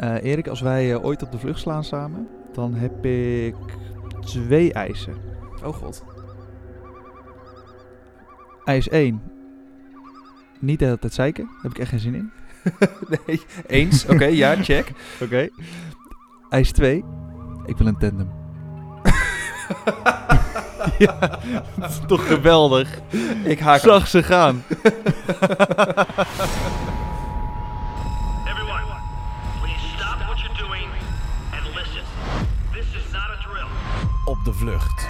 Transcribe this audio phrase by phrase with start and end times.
[0.00, 3.54] Eh, Erik, als wij eh, ooit op de vlucht slaan samen, dan heb ik
[4.20, 5.14] twee eisen.
[5.64, 6.04] Oh god.
[8.64, 9.22] Eis 1.
[10.58, 11.44] Niet de hele tijd zeiken.
[11.44, 12.30] Daar heb ik echt geen zin in.
[13.26, 14.06] nee, eens.
[14.06, 14.92] Oké, ja, check.
[15.24, 15.48] Oké.
[16.48, 17.04] Eis 2.
[17.66, 18.30] Ik wil een tandem.
[20.98, 21.38] ja,
[21.78, 23.00] dat is toch geweldig.
[23.44, 23.80] Ik haak.
[23.80, 24.62] Zag ze gaan.
[34.30, 35.06] Op de vlucht.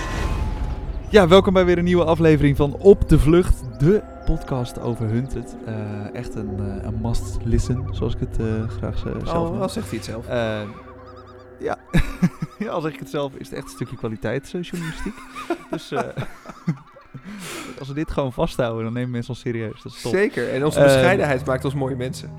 [1.09, 5.57] Ja, welkom bij weer een nieuwe aflevering van Op de Vlucht, de podcast over Hunted.
[5.67, 9.61] Eh, echt een, eh, een must listen, zoals ik het eh, graag zelf Oh, noem.
[9.61, 10.27] al zegt hij het zelf.
[10.27, 10.61] Eh,
[11.59, 11.79] ja.
[12.59, 15.15] ja, al zeg ik het zelf, is het echt een stukje kwaliteitsjournalistiek.
[15.71, 16.03] dus eh,
[17.79, 19.83] als we dit gewoon vasthouden, dan nemen mensen ons serieus.
[19.83, 20.13] Dat is top.
[20.13, 20.53] Zeker.
[20.53, 22.31] En onze bescheidenheid maakt ons mooie mensen.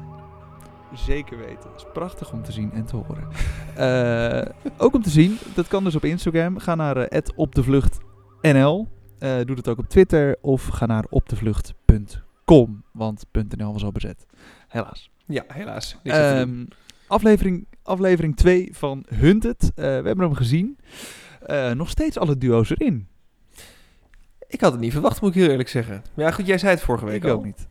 [0.93, 1.69] Zeker weten.
[1.71, 3.27] Het is prachtig om te zien en te horen.
[3.75, 6.57] Eh, ook om te zien, dat kan dus op Instagram.
[6.57, 8.87] Ga naar eh, @opdevluchtnl.
[9.19, 13.25] Eh doe dat ook op Twitter of ga naar opdevlucht.com, want
[13.57, 14.25] .nl was al bezet.
[14.67, 15.09] Helaas.
[15.25, 15.97] Ja, helaas.
[16.03, 16.65] Ehm,
[17.07, 19.71] aflevering, aflevering 2 van Hunted.
[19.75, 20.77] We hebben hem gezien.
[21.73, 23.07] Nog steeds alle duo's erin.
[24.47, 26.03] ik had het niet verwacht, moet ik heel eerlijk zeggen.
[26.13, 27.35] Maar ja, goed, jij zei het vorige week Ik al.
[27.35, 27.67] ook niet.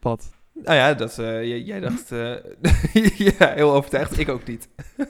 [0.00, 0.34] Wat?
[0.64, 2.12] Nou ja, dat, eh, jij, dacht...
[2.12, 2.34] eh,
[3.38, 4.18] ja, heel overtuigd.
[4.18, 4.68] Ik ook niet.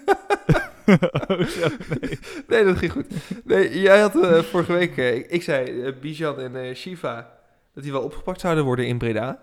[0.86, 1.68] oh, zo,
[2.00, 2.18] nee.
[2.48, 3.06] Nee, dat ging goed.
[3.44, 4.96] Nee, jij had eh, vorige week...
[4.96, 7.30] ik, ik zei Bijan en Shiva...
[7.74, 9.38] dat die wel opgepakt zouden worden in Breda.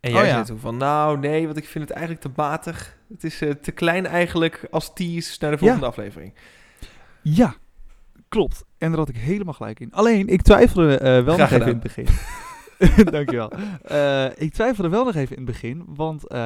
[0.00, 0.32] En jij Oh ja.
[0.32, 0.76] zei toen van...
[0.76, 2.96] Nou, nee, want ik vind het eigenlijk te matig.
[3.08, 6.34] Het is te klein eigenlijk als tease naar de volgende aflevering.
[7.22, 7.54] Ja,
[8.28, 8.64] klopt.
[8.78, 9.92] En daar had ik helemaal gelijk in.
[9.92, 12.06] Alleen, ik twijfelde wel Graag nog even in het begin.
[13.10, 13.50] Dankjewel.
[13.82, 16.38] Eh ik twijfelde wel nog even in het begin, want eh,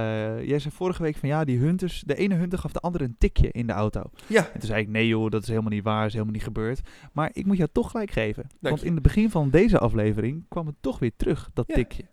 [0.49, 3.15] jij zei vorige week van ja, die hunters, de ene hunter gaf de andere een
[3.19, 4.03] tikje in de auto.
[4.27, 6.43] Ja, En toen zei ik, nee joh, dat is helemaal niet waar, is helemaal niet
[6.43, 6.81] gebeurd.
[7.13, 8.47] Maar ik moet jou toch gelijk geven.
[8.61, 8.87] want je.
[8.87, 11.75] in het begin van deze aflevering kwam het toch weer terug, dat Ja.
[11.75, 12.05] tikje.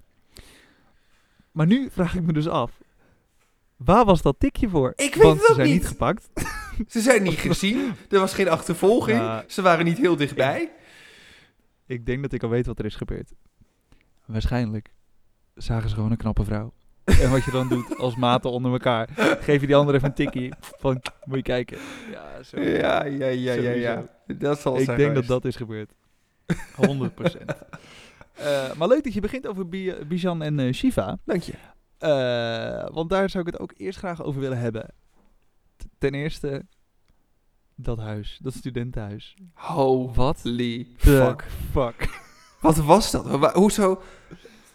[1.52, 2.72] Maar nu vraag ik me dus af,
[3.78, 4.94] waar was dat tikje voor?
[4.96, 5.88] Ik weet want het ze zijn niet niet.
[5.88, 6.30] gepakt.
[6.88, 7.92] Ze zijn niet gezien.
[8.10, 9.18] Er was geen achtervolging.
[9.20, 9.44] Ja.
[9.48, 10.72] Ze waren niet heel dichtbij.
[11.86, 13.32] Ik denk dat ik al weet wat er is gebeurd.
[14.32, 14.90] Waarschijnlijk
[15.54, 16.74] zagen ze gewoon een knappe vrouw.
[17.22, 19.10] En wat je dan doet als maten onder elkaar,
[19.40, 21.78] geef je die andere even een tikkie van, moet je kijken.
[22.12, 22.60] Ja, zo.
[22.60, 24.04] Ja, ja, ja, ja, ja.
[24.38, 25.42] Dat zal Ik zijn denk dat geweest.
[25.42, 25.92] dat is gebeurd.
[27.40, 27.46] 100%
[28.34, 31.18] Eh, maar leuk dat je begint over Bi- Bijan en eh, Shiva.
[31.26, 31.54] Dank je.
[31.98, 34.88] Eh, want daar zou ik het ook eerst graag over willen hebben.
[35.78, 36.66] T- Ten eerste,
[37.76, 39.36] dat huis, dat studentenhuis.
[39.54, 40.42] Holy Wat
[40.98, 41.46] Fuck.
[41.72, 42.28] fuck.
[42.60, 43.26] Wat was dat?
[43.28, 44.02] Wa- Hoezo?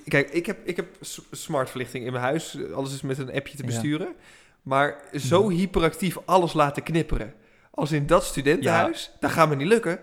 [0.09, 2.59] Kijk, ik heb, ik heb s- smartverlichting in mijn huis.
[2.73, 4.15] Alles is met een appje te besturen.
[4.63, 5.53] Maar zo Mhm.
[5.55, 7.35] hyperactief alles laten knipperen.
[7.71, 10.01] Als in dat studentenhuis, dat gaat me niet lukken.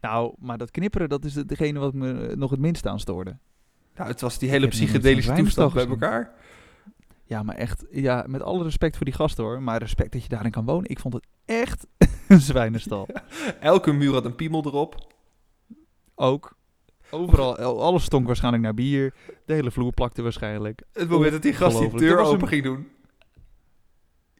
[0.00, 3.36] Nou, maar dat knipperen, dat is degene wat me eh, nog het minst aan stoorde.
[3.96, 6.32] Nou, het was die hele heb nog nooit psychedelische zo'n toestand bij elkaar.
[7.24, 9.62] Ja, maar echt, ja, met alle respect voor die gasten hoor.
[9.62, 10.90] Maar respect dat je daarin kan wonen.
[10.90, 11.86] Ik vond het echt
[12.28, 13.08] een zwijnenstal.
[13.60, 15.12] Elke muur had een piemel erop.
[16.14, 16.56] Ook.
[17.10, 19.14] Overal, al- alles stonk waarschijnlijk naar bier.
[19.46, 20.82] De hele vloer plakte waarschijnlijk.
[20.92, 22.88] Het moment dat die gast die deur open een- ging doen.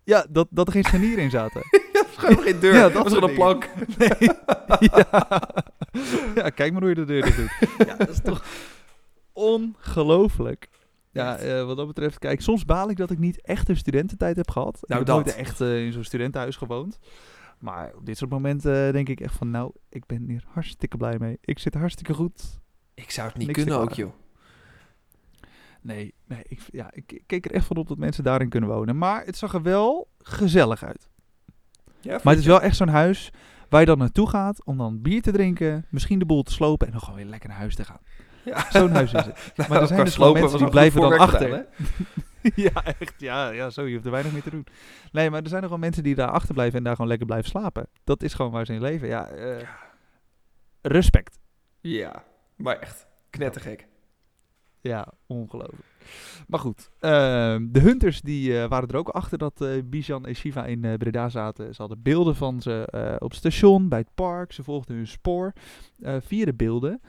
[0.04, 1.62] Ja, dat, dat er geen scharnieren in zaten.
[1.92, 2.74] Ja, gewoon geen deur.
[2.74, 3.68] Ja, dat was gewoon een plank.
[3.98, 4.30] Nee.
[4.80, 5.06] ja.
[6.34, 7.86] ja, kijk maar hoe je de deur dicht doet.
[7.86, 8.44] Ja, dat is toch
[9.32, 10.68] ongelooflijk.
[11.12, 14.36] Ja, eh, wat dat betreft, kijk, soms baal ik dat ik niet echt een studententijd
[14.36, 14.78] heb gehad.
[14.80, 15.34] Nou, ik heb nooit dat.
[15.36, 16.98] echt eh, in zo'n studentenhuis gewoond.
[17.58, 20.96] Maar op dit soort momenten eh, denk ik echt van, nou, ik ben hier hartstikke
[20.96, 21.38] blij mee.
[21.40, 22.58] Ik zit hartstikke goed.
[22.94, 24.12] Ik zou het niet Niks kunnen ook, joh.
[25.80, 28.68] Nee, nee ik, ja, ik, ik keek er echt van op dat mensen daarin kunnen
[28.70, 28.98] wonen.
[28.98, 31.08] Maar het zag er wel gezellig uit.
[32.00, 33.32] Ja, Maar het is wel echt zo'n huis
[33.68, 36.86] waar je dan naartoe gaat om dan bier te drinken, misschien de boel te slopen
[36.86, 38.00] en dan gewoon weer lekker naar huis te gaan.
[38.44, 38.66] Ja.
[38.70, 39.52] Zo'n huis is het.
[39.56, 41.40] Nou, Maar er zijn dus slopen mensen die blijven dan achter.
[41.48, 41.64] gedaan?
[42.66, 43.14] ja, echt.
[43.20, 43.86] Ja, ja, zo.
[43.86, 44.66] Je hoeft er weinig meer te doen.
[45.12, 47.50] Nee, maar er zijn nog wel mensen die daar achterblijven en daar gewoon lekker blijven
[47.50, 47.88] slapen.
[48.04, 49.08] Dat is gewoon waar ze in leven.
[49.08, 49.68] Ja, eh,
[50.82, 51.38] respect.
[51.80, 52.24] Ja,
[52.56, 53.06] maar echt.
[53.30, 53.86] Knettergek.
[54.80, 55.86] Ja, ongelooflijk.
[56.46, 60.34] Maar goed, ehm, de hunters die eh, waren er ook achter dat eh Bijan en
[60.34, 61.74] Shiva in Breda zaten.
[61.74, 62.88] Ze hadden beelden van ze
[63.18, 64.52] op het station, bij het park.
[64.52, 65.52] Ze volgden hun spoor
[66.20, 67.00] via de beelden.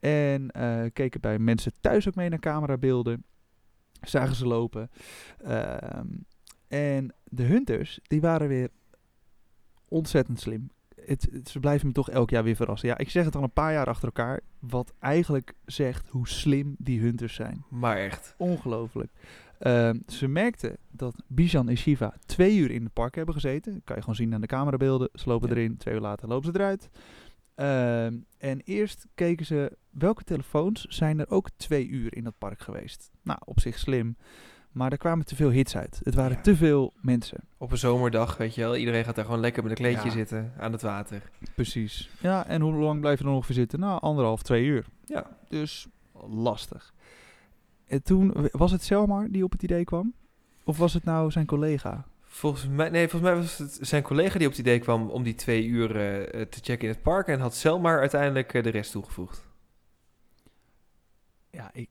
[0.00, 0.50] En
[0.92, 3.24] keken bij mensen thuis ook mee naar camerabeelden.
[4.08, 4.90] Zagen ze lopen.
[5.44, 6.06] Ehm,
[6.68, 8.68] en de hunters, die waren weer
[9.88, 10.70] ontzettend slim.
[11.04, 12.88] Het, het- ze blijven me toch elk jaar weer verrassen.
[12.88, 14.40] Ja, ik zeg het al een paar jaar achter elkaar.
[14.58, 17.64] Wat eigenlijk zegt hoe slim die hunters zijn.
[17.70, 18.34] Maar echt.
[18.38, 19.12] Ongelooflijk.
[19.58, 23.72] Ehm, ze merkten dat Bijan en Shiva twee uur in het park hebben gezeten.
[23.72, 25.08] Dat kan je gewoon zien aan de camerabeelden.
[25.12, 25.54] Ze lopen Ja.
[25.54, 26.90] erin, twee uur later lopen ze eruit.
[27.54, 32.60] Ehm, en eerst keken ze welke telefoons zijn er ook twee uur in dat park
[32.60, 33.10] geweest.
[33.24, 34.16] Nou, op zich slim.
[34.72, 36.00] Maar er kwamen te veel hits uit.
[36.02, 36.42] Het waren Ja.
[36.42, 37.38] te veel mensen.
[37.58, 38.76] Op een zomerdag, weet je wel.
[38.76, 40.14] Iedereen gaat daar gewoon lekker met een kleedje Ja.
[40.14, 41.30] zitten aan het water.
[41.54, 42.10] Precies.
[42.20, 43.80] Ja, en hoe lang blijf je er ongeveer zitten?
[43.80, 44.84] Nou, anderhalf, twee uur.
[45.04, 45.26] Ja.
[45.48, 45.86] Dus
[46.28, 46.94] lastig.
[47.86, 50.14] En toen, was het Selmar die op het idee kwam?
[50.64, 52.04] Of was het nou zijn collega?
[52.22, 55.22] Volgens mij, nee, volgens mij was het zijn collega die op het idee kwam om
[55.22, 57.26] die twee uur eh, te checken in het park.
[57.28, 59.46] En had Selmar uiteindelijk eh, de rest toegevoegd.
[61.50, 61.88] Ja, ik,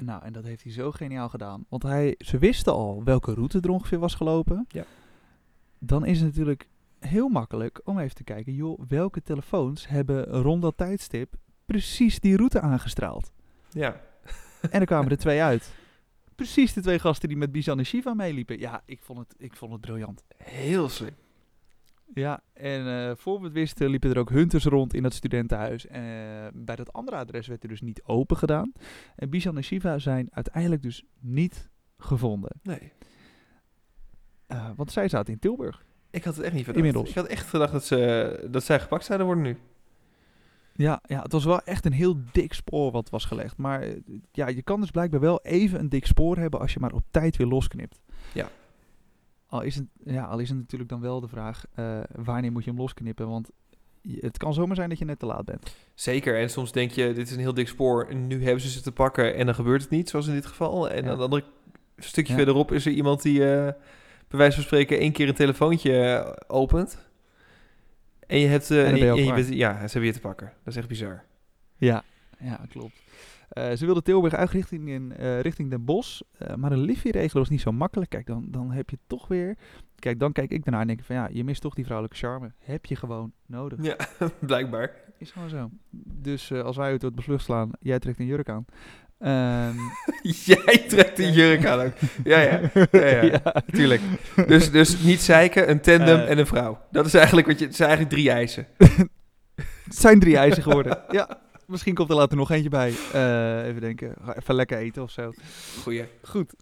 [0.00, 1.64] en nou, en dat heeft hij zo geniaal gedaan.
[1.68, 4.64] Want hij, ze wisten al welke route er ongeveer was gelopen.
[4.68, 4.84] Ja.
[5.78, 6.68] Dan is het natuurlijk
[6.98, 11.34] heel makkelijk om even te kijken, joh, welke telefoons hebben rond dat tijdstip
[11.66, 13.32] precies die route aangestraald.
[13.70, 14.00] Ja.
[14.70, 15.74] En er kwamen er twee uit.
[16.34, 18.58] Precies de twee gasten die met Bizan en Shiva meeliepen.
[18.58, 20.24] Ja, ik vond het, ik vond het briljant.
[20.36, 21.14] Heel slim.
[22.14, 25.86] Ja, en eh, voor we het wisten liepen er ook hunters rond in dat studentenhuis.
[25.86, 26.02] Eh,
[26.54, 28.72] bij dat andere adres werd er dus niet open gedaan.
[29.16, 31.68] En Bizan en Shiva zijn uiteindelijk dus niet
[31.98, 32.50] gevonden.
[32.62, 32.92] Nee.
[34.46, 35.84] Eh, want zij zaten in Tilburg.
[36.10, 36.86] Ik had het echt niet verdacht.
[36.86, 37.08] Inmiddels.
[37.08, 39.58] Ik had echt gedacht dat, ze, dat zij gepakt zouden worden nu.
[40.72, 43.56] Ja, ja, het was wel echt een heel dik spoor wat was gelegd.
[43.56, 43.86] Maar
[44.32, 47.04] ja, je kan dus blijkbaar wel even een dik spoor hebben als je maar op
[47.10, 48.00] tijd weer losknipt.
[48.32, 48.48] Ja.
[49.50, 52.64] Al is het, ja, al is het natuurlijk dan wel de vraag, eh, wanneer moet
[52.64, 53.28] je hem losknippen?
[53.28, 53.50] Want
[54.08, 55.74] het kan zomaar zijn dat je net te laat bent.
[55.94, 56.38] Zeker.
[56.38, 58.06] En soms denk je, dit is een heel dik spoor.
[58.08, 60.46] En nu hebben ze ze te pakken en dan gebeurt het niet, zoals in dit
[60.46, 60.90] geval.
[60.90, 61.02] En Ja.
[61.04, 61.44] aan het andere
[61.96, 62.38] stukje Ja.
[62.38, 63.72] verderop is er iemand die, eh
[64.28, 66.98] bij wijze van spreken, één keer een telefoontje eh, opent.
[68.26, 68.70] En je hebt...
[68.70, 70.46] En dan je en bent- ja, ze hebben je te pakken.
[70.46, 71.24] Dat is echt bizar.
[71.76, 72.02] Ja,
[72.38, 73.02] ja klopt.
[73.50, 76.20] Eh, ze wilden Tilburg uit richting, in, eh, richting Den Bosch.
[76.38, 78.10] eh, maar een liftje regelen was niet zo makkelijk.
[78.10, 79.56] Kijk, dan, dan heb je toch weer...
[79.98, 82.18] Kijk, dan kijk ik daarna en denk ik van ja, je mist toch die vrouwelijke
[82.18, 82.52] charme.
[82.58, 83.78] Heb je gewoon nodig.
[83.82, 83.96] Ja,
[84.38, 84.90] blijkbaar.
[85.18, 85.70] Is gewoon zo.
[86.20, 88.64] Dus als wij het beslucht slaan, jij trekt een jurk aan.
[89.18, 89.76] Ehm,
[90.44, 91.92] Jij trekt een jurk aan ook.
[92.24, 92.60] Ja, ja.
[92.90, 93.42] Ja, ja.
[93.76, 94.00] Tuurlijk.
[94.46, 96.78] Dus, dus niet zeiken, een tandem en een vrouw.
[96.90, 97.64] Dat is eigenlijk wat je...
[97.64, 98.66] Het zijn eigenlijk drie eisen.
[99.84, 100.98] Het zijn drie eisen geworden.
[101.08, 101.40] ja,
[101.70, 102.94] misschien komt er later nog eentje bij.
[103.12, 104.14] Eh, even denken.
[104.36, 105.32] Even lekker eten of zo.
[105.82, 106.04] Goeie.
[106.22, 106.54] Goed.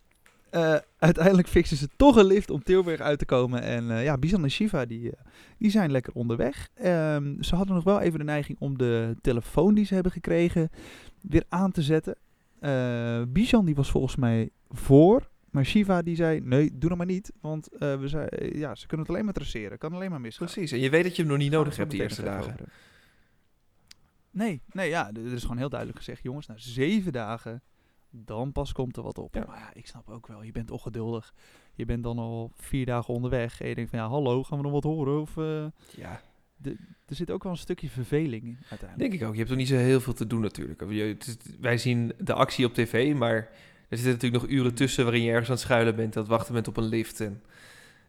[0.50, 3.62] Eh, uiteindelijk fixen ze toch een lift om Tilburg uit te komen.
[3.62, 5.12] En eh, ja, Bizan en Shiva die,
[5.58, 6.68] die zijn lekker onderweg.
[6.74, 10.70] Ehm, ze hadden nog wel even de neiging om de telefoon die ze hebben gekregen
[11.20, 12.16] weer aan te zetten.
[13.32, 15.28] Bizan die was volgens mij voor.
[15.50, 17.32] Maar Shiva die zei, nee, doe dat maar niet.
[17.40, 19.78] Want we zei, ja, ze kunnen het alleen maar traceren.
[19.78, 20.46] Kan alleen maar misgaan.
[20.46, 20.72] Precies.
[20.72, 22.52] En je weet dat je hem nog niet nodig hebt die eerste dagen.
[22.52, 22.68] over
[24.38, 27.62] Nee, nee, ja, er is gewoon heel duidelijk gezegd, jongens, na zeven dagen,
[28.10, 29.34] dan pas komt er wat op.
[29.34, 29.44] Ja.
[29.46, 31.34] Maar ja, ik snap ook wel, je bent ongeduldig.
[31.74, 34.64] Je bent dan al vier dagen onderweg en je denkt van, ja, hallo, gaan we
[34.64, 35.20] nog wat horen?
[35.20, 36.20] Of, eh, Ja,
[37.06, 38.98] er zit ook wel een stukje verveling in, uiteindelijk.
[39.10, 39.32] denk ik ook.
[39.32, 40.82] Je hebt toch niet zo heel veel te doen natuurlijk.
[41.60, 43.34] Wij zien de actie op tv, maar
[43.88, 46.52] er zitten natuurlijk nog uren tussen waarin je ergens aan het schuilen bent, het wachten
[46.54, 47.20] bent op een lift.
[47.20, 47.42] En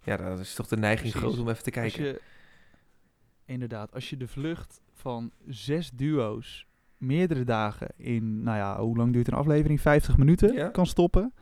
[0.03, 1.27] ja, dan is toch de neiging Precies.
[1.29, 2.03] groot om even te Als kijken.
[2.05, 2.21] je,
[3.45, 6.67] inderdaad, als je de vlucht van zes duo's
[6.97, 9.81] meerdere dagen in, nou ja, hoe lang duurt een aflevering?
[9.81, 10.67] 50 minuten Ja.
[10.67, 11.33] kan stoppen.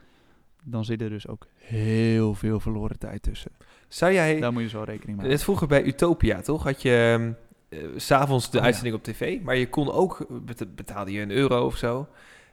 [0.63, 3.51] Dan zit er dus ook heel veel verloren tijd tussen.
[3.87, 4.39] Zou jij...
[4.39, 6.63] Daar moet je zo rekening mee Net vroeger bij Utopia, toch?
[6.63, 7.31] Had je ehm,
[7.69, 8.65] eh, s s'avonds de Oh, ja.
[8.65, 12.07] uitzending op tv, maar je kon ook, bet- betaalde je een euro of zo,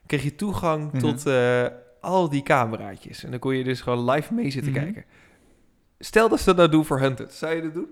[0.06, 0.98] kreeg je toegang Mhm.
[0.98, 1.66] tot eh,
[2.00, 3.24] al die cameraatjes.
[3.24, 4.82] En dan kon je dus gewoon live mee zitten Mhm.
[4.82, 5.04] kijken.
[5.98, 7.88] Stel dat ze dat nou doen voor Hunted, zou je dat doen?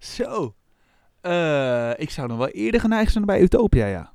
[0.00, 0.54] Zo.
[1.20, 4.12] Eh, ik zou nog wel eerder geneigd zijn bij Utopia, ja.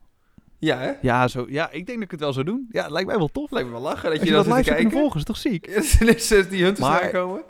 [0.59, 0.91] Ja, hè?
[1.01, 2.67] Ja, zo, ja, ik denk dat ik het wel zou doen.
[2.71, 3.51] Ja, het lijkt mij wel tof.
[3.51, 4.99] Lijkt me wel lachen dat je, je dat live zou kunnen kijken.
[4.99, 5.67] volgen, is toch ziek?
[5.67, 7.41] Ja, dus, die Hunters Maar- aankomen.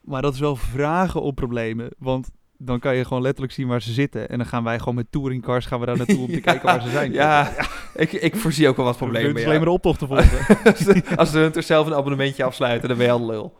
[0.00, 1.88] Maar dat is wel vragen op problemen.
[1.98, 4.28] Want dan kan je gewoon letterlijk zien waar ze zitten.
[4.28, 6.66] En dan gaan wij gewoon met touringcars gaan we daar naartoe om te Ja, kijken
[6.66, 7.12] waar ze zijn.
[7.12, 7.52] Ja,
[7.94, 9.28] Ik, ik voorzie ook wel wat problemen.
[9.28, 9.48] Het is ja.
[9.48, 10.56] alleen maar de optocht te volgen.
[10.64, 13.56] als, de, als de Hunters zelf een abonnementje afsluiten, dan ben je al lul.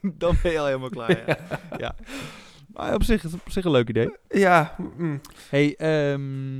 [0.22, 1.38] dan ben je al helemaal klaar, ja.
[1.84, 1.94] ja.
[2.66, 4.16] Maar op zich, op zich een leuk idee.
[4.28, 6.58] Ja, mm, hey, ehm,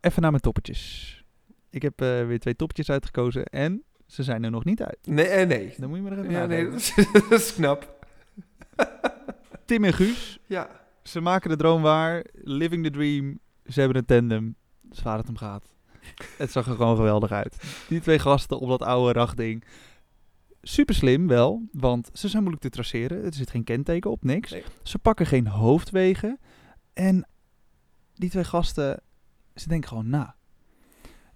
[0.00, 1.14] even naar mijn toppetjes.
[1.70, 4.98] Ik heb eh, weer twee toppetjes uitgekozen en ze zijn er nog niet uit.
[5.02, 5.74] nee, eh, nee.
[5.76, 6.94] Dan moet je maar even Ja, nee, dat is,
[7.28, 8.06] dat is knap.
[9.64, 12.24] Tim en Guus, Ja, ze maken de droom waar.
[12.32, 13.38] Living the dream.
[13.66, 14.54] Ze hebben een tandem.
[14.82, 15.74] Dat is waar het om gaat.
[16.36, 17.56] Het zag er gewoon geweldig uit.
[17.88, 19.64] Die twee gasten op dat oude rachtding.
[20.62, 23.24] Super slim wel, want ze zijn moeilijk te traceren.
[23.24, 24.50] Er zit geen kenteken op, niks.
[24.50, 24.62] Nee.
[24.82, 26.38] Ze pakken geen hoofdwegen.
[26.92, 27.28] En
[28.14, 29.00] die twee gasten,
[29.54, 30.34] ze denken gewoon na.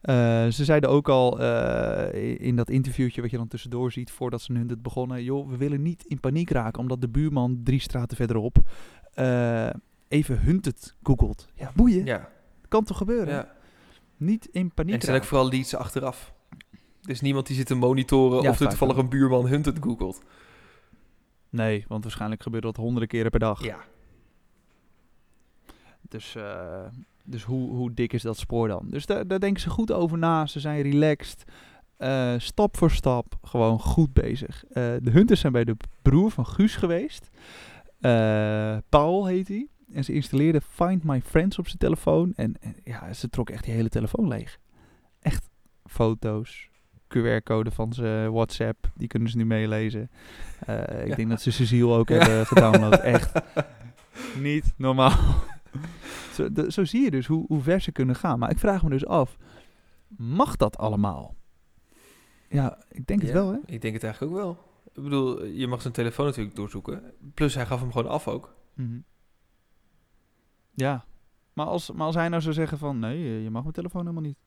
[0.00, 4.42] Eh, ze zeiden ook al eh, in dat interviewtje wat je dan tussendoor ziet voordat
[4.42, 5.22] ze hun het begonnen.
[5.24, 8.56] Joh, we willen niet in paniek raken omdat de buurman drie straten verderop
[9.12, 9.70] eh,
[10.08, 11.48] even Hunted googelt.
[11.54, 12.04] Ja, boeien.
[12.04, 12.28] Ja,
[12.68, 13.34] Kan toch gebeuren?
[13.34, 13.52] ja.
[14.16, 16.33] Niet in En paniek het zijn ook vooral leads achteraf.
[17.06, 19.04] Dus niemand die zit te monitoren Ja, of er toevallig wel.
[19.04, 20.22] een buurman Hunted googelt.
[21.50, 23.64] Nee, want waarschijnlijk gebeurt dat honderden keren per dag.
[23.64, 23.78] Ja.
[26.00, 26.84] Dus, eh,
[27.24, 28.86] dus hoe, hoe dik is dat spoor dan?
[28.90, 30.46] Dus daar, daar denken ze goed over na.
[30.46, 31.44] Ze zijn relaxed.
[31.96, 33.38] Eh, stap voor stap.
[33.42, 34.64] Gewoon goed bezig.
[34.64, 37.30] Eh, de Hunters zijn bij de broer van Guus geweest.
[38.88, 39.68] Paul heet hij.
[39.92, 42.32] En ze installeerden Find My Friends op zijn telefoon.
[42.36, 44.58] En, en ja, ze trok echt die hele telefoon leeg.
[45.20, 45.48] Echt
[45.84, 46.68] foto's.
[47.18, 48.90] QR-code van zijn WhatsApp.
[48.94, 50.10] Die kunnen ze nu meelezen.
[50.66, 51.14] Eh, ik Ja.
[51.14, 52.14] denk dat ze Cecile ook Ja.
[52.18, 52.94] hebben gedownload.
[53.00, 53.32] Echt
[54.40, 55.18] niet normaal.
[56.32, 58.38] zo, de- zo zie je dus hoe, hoe ver ze kunnen gaan.
[58.38, 59.36] Maar ik vraag me dus af,
[60.16, 61.34] mag dat allemaal?
[62.48, 63.58] Ja, ik denk het wel, hè?
[63.66, 64.58] Ik denk het eigenlijk ook wel.
[64.94, 67.02] Ik bedoel, je mag zijn telefoon natuurlijk doorzoeken.
[67.34, 68.54] Plus hij gaf hem gewoon af ook.
[68.74, 68.98] Mhm.
[70.74, 71.04] Ja,
[71.52, 72.98] maar als, maar als hij nou zou zeggen van...
[72.98, 74.38] nee, je mag mijn telefoon helemaal niet.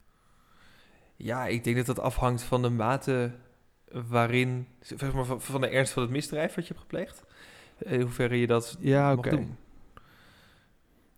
[1.17, 3.31] Ja, ik denk dat dat afhangt van de mate
[3.91, 7.23] waarin, zeg maar, van- de ernst van het misdrijf wat je hebt gepleegd.
[7.77, 9.29] In hoeverre je dat Ja, mag oké.
[9.29, 9.55] doen.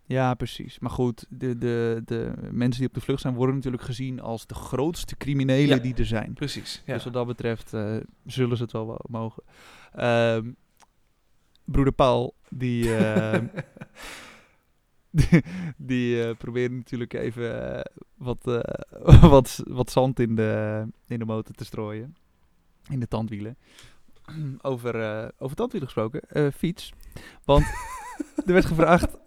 [0.04, 0.78] Ja, precies.
[0.78, 3.34] Maar goed, de, de, de mensen die op de vlucht zijn...
[3.34, 5.82] worden natuurlijk gezien als de grootste criminelen Ja.
[5.82, 6.32] die er zijn.
[6.32, 6.82] Precies.
[6.86, 6.94] Ja.
[6.94, 9.42] Dus wat dat betreft eh, zullen ze het wel wo- mogen.
[9.92, 10.50] Ehm,
[11.64, 13.46] broeder Paul, die, ehm,
[15.10, 15.42] die,
[15.76, 17.84] die eh, probeerde natuurlijk even eh,
[18.16, 22.16] wat, eh, wat, wat zand in de, in de motor te strooien.
[22.88, 23.56] In de tandwielen.
[24.62, 24.94] over,
[25.38, 26.92] over tandwielen gesproken, fiets.
[27.44, 27.64] Want
[28.46, 29.18] er werd gevraagd...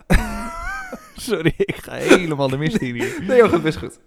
[1.15, 3.23] Sorry, ik ga helemaal de mist in hier.
[3.23, 3.99] Nee, joh, gaat best goed.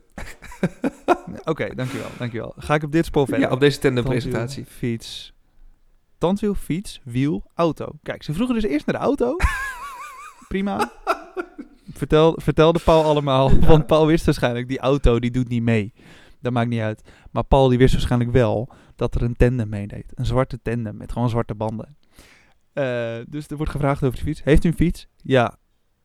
[1.44, 2.54] Oké, dankjewel, dankjewel.
[2.56, 3.46] Ga ik op dit spoor verder.
[3.46, 4.64] Ja, op deze Tandwiel, tandempresentatie.
[4.64, 5.32] Fiets.
[6.18, 7.88] Tandwiel, fiets, wiel, auto.
[8.02, 9.36] Kijk, ze vroegen dus eerst naar de auto.
[10.48, 10.92] Prima.
[11.96, 13.58] Vertel, vertelde Paul allemaal.
[13.60, 15.92] Want Paul wist waarschijnlijk, die auto die doet niet mee.
[16.40, 17.02] Dat maakt niet uit.
[17.30, 20.12] Maar Paul die wist waarschijnlijk wel dat er een tandem meedeed.
[20.14, 21.96] Een zwarte tandem met gewoon zwarte banden.
[22.72, 24.42] Eh, dus er wordt gevraagd over de fiets.
[24.42, 25.06] Heeft u een fiets?
[25.16, 25.56] Ja.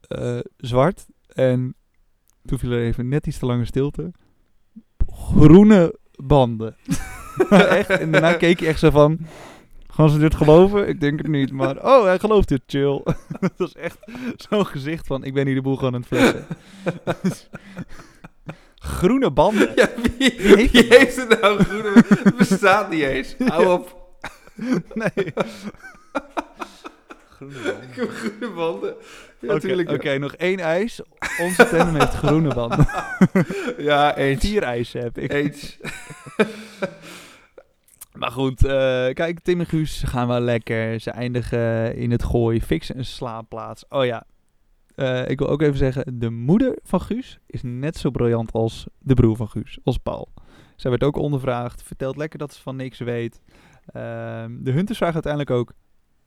[0.02, 1.06] Eh, zwart.
[1.28, 1.76] En
[2.46, 4.12] toen viel er even net iets te lange stilte.
[5.08, 6.76] Groene banden.
[7.50, 7.90] echt.
[7.90, 9.20] En daarna keek je echt zo van...
[9.92, 10.88] Gaan ze dit geloven?
[10.88, 11.52] Ik denk het niet.
[11.52, 12.62] Maar oh, hij gelooft het.
[12.66, 13.02] Chill.
[13.40, 13.98] dat was echt
[14.50, 15.24] zo'n gezicht van...
[15.24, 16.46] Ik ben hier de boel gewoon aan het flessen.
[18.76, 19.72] Groene banden?
[19.76, 22.04] Ja, wie, Wie heeft wie heeft het nou groene?
[22.24, 23.36] Het bestaat niet eens.
[23.46, 24.00] Hou op.
[24.94, 25.34] Nee.
[27.30, 28.10] Groene banden.
[28.10, 28.96] Groene banden.
[29.40, 29.90] Ja, Oké, natuurlijk.
[29.90, 31.02] Oké, nog één ijs.
[31.40, 32.88] Onze tandem heeft groene banden.
[33.78, 34.40] Ja, eens.
[34.40, 35.34] Vier eisen heb ik.
[35.34, 35.78] Eens.
[38.22, 38.70] Maar goed, eh,
[39.14, 41.00] kijk, Tim en Guus gaan wel lekker.
[41.00, 43.86] Ze eindigen in het gooi, fixen een slaapplaats.
[43.90, 44.24] Oh ja,
[44.96, 48.88] Eh, ik wil ook even zeggen, de moeder van Guus is net zo briljant als
[49.00, 50.30] de broer van Guus, als Paul.
[50.76, 53.42] Zij werd ook ondervraagd, vertelt lekker dat ze van niks weet.
[53.86, 55.74] Ehm, de Hunters vragen uiteindelijk ook,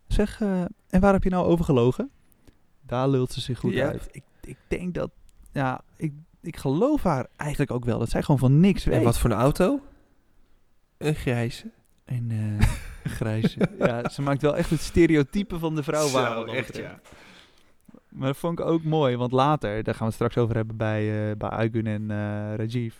[0.07, 2.11] zeg, eh, en waar heb je nou over gelogen?
[2.87, 3.87] Daar lult ze zich goed Ja.
[3.87, 4.09] uit.
[4.13, 5.11] Ik, ik denk dat,
[5.53, 8.99] ja, ik, ik geloof haar eigenlijk ook wel, dat zij gewoon van niks weet.
[8.99, 9.81] En wat voor een auto?
[10.99, 11.71] Een grijze.
[12.05, 12.69] En eh
[13.19, 13.59] grijze.
[13.79, 16.07] ja, ze maakt wel echt het stereotype van de vrouw.
[16.07, 17.09] Zo, dat echt, betreft.
[18.09, 20.77] Maar dat vond ik ook mooi, want later, daar gaan we het straks over hebben
[20.77, 22.95] bij, eh bij Aygun en eh, Rajiv,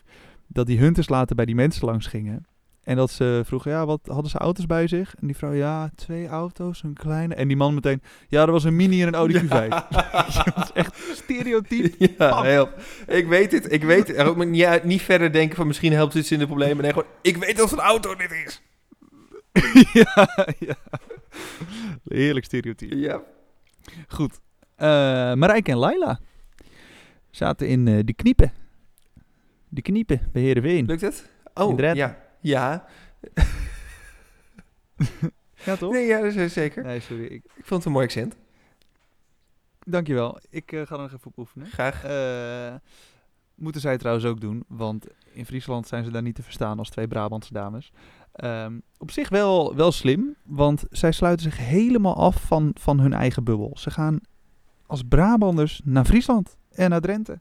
[0.47, 2.47] dat die hunters later bij die mensen langs gingen.
[2.85, 5.15] En dat ze vroegen, ja, wat hadden ze auto's bij zich?
[5.21, 7.35] En die vrouw, ja, twee auto's, een kleine.
[7.35, 9.49] En die man meteen, ja, er was een Mini en een Audi Q5.
[9.91, 11.93] dat is echt stereotype.
[12.19, 12.69] Ja, heel.
[13.07, 14.37] Ik weet het, ik weet het.
[14.37, 16.83] Maar niet, niet verder denken van misschien helpt dit in de problemen.
[16.83, 18.63] Nee, gewoon, ik weet voor een auto dit is.
[19.93, 20.75] ja, ja.
[22.05, 22.97] Heerlijk stereotype.
[22.99, 23.23] Ja.
[24.09, 24.41] Goed.
[24.77, 24.87] Eh
[25.35, 26.21] Marijke en Laila
[27.31, 28.53] zaten in eh, de kniepen.
[29.69, 30.87] De kniepen bij Heerenveen.
[30.87, 31.31] Lukt het?
[31.55, 32.19] Oh, ja.
[32.41, 32.85] Ja.
[35.65, 35.93] Ja, toch?
[35.93, 36.85] Nee, ja, dat is zeker.
[36.85, 37.25] Nee, sorry.
[37.25, 38.37] Ik, Ik vond het een mooi accent.
[39.87, 40.39] dankjewel.
[40.51, 41.67] Ik eh, ga er nog even op oefenen.
[41.67, 42.03] Graag.
[43.55, 46.91] Moeten zij trouwens ook doen, want in Friesland zijn ze daar niet te verstaan als
[46.91, 47.93] twee Brabantse dames.
[48.33, 53.13] Ehm, op zich wel, wel slim, want zij sluiten zich helemaal af van, van hun
[53.13, 53.77] eigen bubbel.
[53.79, 54.21] Ze gaan
[54.87, 57.41] als Brabanders naar Friesland en naar Drenthe.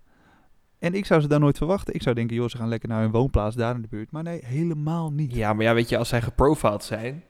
[0.79, 1.93] En ik zou ze daar nooit verwachten.
[1.93, 4.12] Ik zou denken, joh, ze gaan lekker naar hun woonplaats daar in de buurt.
[4.12, 5.36] Maar nee, helemaal niet.
[5.36, 7.24] Ja, maar ja, weet je, als zij geprofiled zijn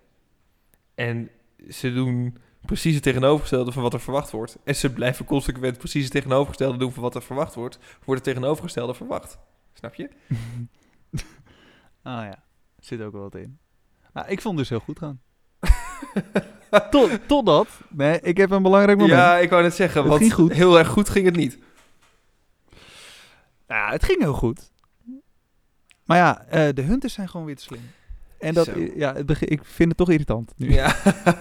[0.95, 1.29] en
[1.69, 6.03] ze doen precies het tegenovergestelde van wat er verwacht wordt, en ze blijven consequent precies
[6.03, 9.37] het tegenovergestelde doen van wat er verwacht wordt, wordt het tegenovergestelde verwacht.
[9.73, 10.09] Snap je?
[12.05, 12.43] Ah ja,
[12.79, 13.57] zit ook wel wat in.
[14.13, 15.21] Nou, ik vond het dus heel goed gaan.
[16.91, 19.17] Tot, totdat, nee, ik heb een belangrijk moment.
[19.17, 20.53] Ja, ik wou net zeggen, Het want goed.
[20.53, 21.57] heel erg goed ging het niet.
[23.67, 24.71] Ja, het ging heel goed.
[26.05, 27.91] Maar ja, eh, de hunters zijn gewoon weer te slim.
[28.43, 28.79] En dat, Zo.
[28.95, 30.71] ja, het begin- ik vind het toch irritant nu.
[30.73, 30.95] Ja.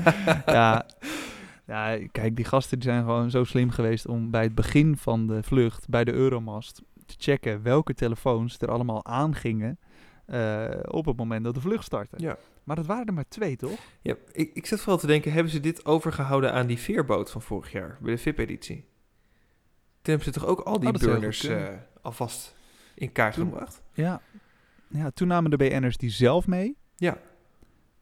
[0.47, 0.87] ja,
[1.67, 5.27] ja, kijk, die gasten die zijn gewoon zo slim geweest om bij het begin van
[5.27, 9.79] de vlucht, bij de Euromast, te checken welke telefoons er allemaal aangingen
[10.27, 12.17] eh, op het moment dat de vlucht startte.
[12.19, 12.37] Ja.
[12.65, 13.79] Maar dat waren er maar twee, toch?
[14.03, 17.43] Ja, ik, ik zat vooral te denken, hebben ze dit overgehouden aan die veerboot van
[17.43, 18.77] vorig jaar, bij de VIP-editie?
[20.03, 21.69] Toen hebben ze toch ook al die Oh, burners eh,
[22.03, 22.55] alvast
[22.95, 23.83] in kaart Toen- gebracht?
[23.93, 24.21] Ja.
[24.89, 26.77] ja, toen namen de BN'ers die zelf mee.
[26.97, 27.19] Ja.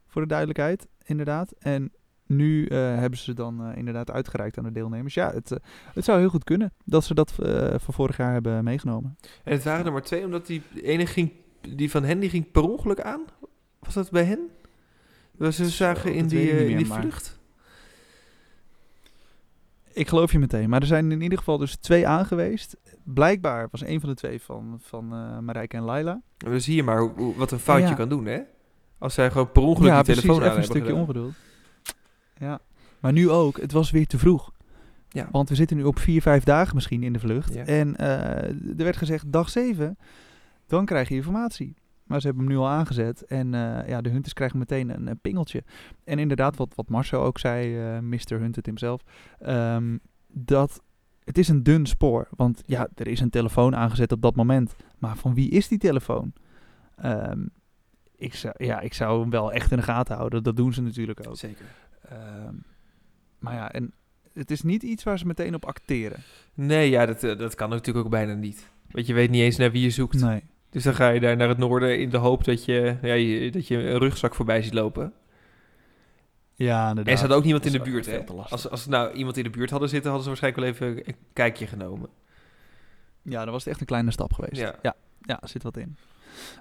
[0.06, 1.52] Voor de duidelijkheid, inderdaad.
[1.58, 1.92] En
[2.26, 5.14] nu eh, hebben ze dan eh, inderdaad uitgereikt aan de deelnemers.
[5.14, 5.58] Ja, het, eh,
[5.94, 7.32] het zou heel goed kunnen dat ze dat
[7.76, 9.16] van vorig jaar hebben meegenomen.
[9.44, 12.50] En het waren er maar twee, omdat die ene ging, die van hen, die ging
[12.50, 13.20] per ongeluk aan.
[13.78, 14.48] Was dat bij hen?
[15.36, 17.38] Was ze zagen in die, in die vlucht?
[19.92, 20.68] Ik geloof je meteen.
[20.68, 22.76] Maar er zijn in ieder geval dus twee aangeweest.
[23.04, 25.08] Blijkbaar was een van de twee van, van
[25.44, 26.20] Marijke en Laila.
[26.36, 27.94] Dan zie je maar hoe, hoe- wat een foutje Ja.
[27.94, 28.40] kan doen, hè?
[29.00, 30.22] Als zij gewoon per ongeluk ja, die precies.
[30.22, 31.02] telefoon Even aan een hebben stukje gedaan.
[31.02, 31.34] ongeduld.
[32.36, 32.60] Ja.
[33.00, 33.60] Maar nu ook.
[33.60, 34.52] Het was weer te vroeg.
[35.08, 35.28] Ja.
[35.30, 37.54] Want we zitten nu op vier, vijf dagen misschien in de vlucht.
[37.54, 37.64] Ja.
[37.64, 38.08] En eh,
[38.48, 39.98] er werd gezegd, dag 7,
[40.66, 41.74] dan krijg je informatie.
[42.04, 43.22] Maar ze hebben hem nu al aangezet.
[43.24, 45.64] En eh, ja, de hunters krijgen meteen een, een pingeltje.
[46.04, 48.38] En inderdaad, wat, wat Marcel ook zei, eh Mr.
[48.40, 49.02] Hunted himself,
[49.38, 50.82] ehm, dat
[51.24, 52.28] het is een dun spoor.
[52.36, 54.74] Want ja, er is een telefoon aangezet op dat moment.
[54.98, 56.32] Maar van wie is die telefoon?
[56.96, 57.46] Ehm,
[58.20, 60.42] ik, zou, ja, ik zou hem wel echt in de gaten houden.
[60.42, 61.36] Dat doen ze natuurlijk ook.
[61.36, 61.64] Zeker.
[62.08, 62.54] Ehm,
[63.38, 63.92] maar ja, en
[64.32, 66.18] het is niet iets waar ze meteen op acteren.
[66.54, 68.70] Nee, ja, dat, eh, dat kan natuurlijk ook bijna niet.
[68.90, 70.20] Want je weet niet eens naar wie je zoekt.
[70.20, 70.42] Nee.
[70.70, 73.50] Dus dan ga je daar naar het noorden in de hoop dat je, ja, je,
[73.50, 75.12] dat je een rugzak voorbij ziet lopen.
[76.54, 77.14] Ja, inderdaad.
[77.14, 78.24] En ze ook niemand in de buurt, hè?
[78.26, 81.16] Als, als nou iemand in de buurt hadden zitten, hadden ze waarschijnlijk wel even een
[81.32, 82.08] kijkje genomen.
[83.22, 84.60] Ja, dan was het echt een kleine stap geweest.
[84.60, 84.74] Ja.
[84.82, 85.96] ja, ja, zit wat in.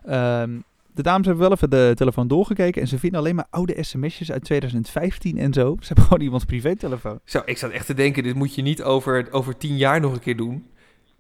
[0.06, 0.60] Ehm,
[1.04, 4.32] de dames hebben wel even de telefoon doorgekeken en ze vinden alleen maar oude sms'jes
[4.32, 5.76] uit 2015 en zo.
[5.80, 7.20] Ze hebben gewoon iemands privételefoon.
[7.26, 10.14] Zo, ik zat echt te denken, dit moet je niet over, over tien jaar nog
[10.14, 10.68] een keer doen.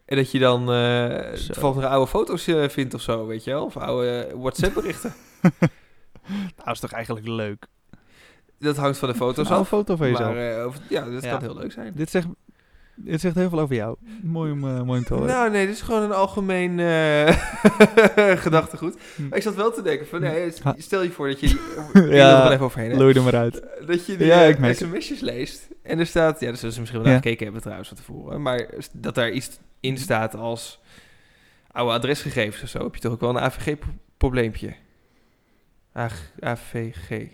[0.05, 1.53] En dat je dan eh Zo.
[1.53, 3.65] toevallig nog oude foto's eh, vindt of zo, weet je wel?
[3.65, 5.13] Of oude WhatsApp-berichten.
[6.57, 7.65] Nou, is toch eigenlijk leuk?
[8.59, 9.67] dat hangt van de foto's Een af.
[9.67, 10.33] foto van jezelf.
[10.33, 11.29] Maar eh, ja, dat Ja.
[11.31, 11.93] kan heel leuk zijn.
[11.95, 12.27] Dit, zegt,
[13.01, 13.95] dit zegt heel veel over jou.
[14.21, 15.27] Mooi om, eh, mooi om te horen.
[15.29, 18.97] Nou, nee, dit is gewoon een algemeen eh gedachtegoed.
[19.15, 19.27] Hm.
[19.27, 20.75] Maar ik zat wel te denken van, nee, Ha.
[20.77, 21.47] stel je voor dat je...
[21.93, 22.01] ja.
[22.15, 22.91] Ja, er even overheen.
[22.91, 22.97] hè.
[22.97, 23.63] Looi er maar uit.
[23.87, 24.77] Dat je die Ja, ik het.
[24.77, 25.67] sms'jes leest.
[25.83, 27.13] En er staat, ja, dat zullen ze misschien wel Ja.
[27.15, 28.41] naar gekeken hebben trouwens van tevoren.
[28.41, 30.79] Maar dat daar iets in staat als
[31.71, 32.83] oude adresgegevens of zo.
[32.83, 34.73] Heb je toch ook wel een AVG-probleempje.
[36.39, 37.27] AVG.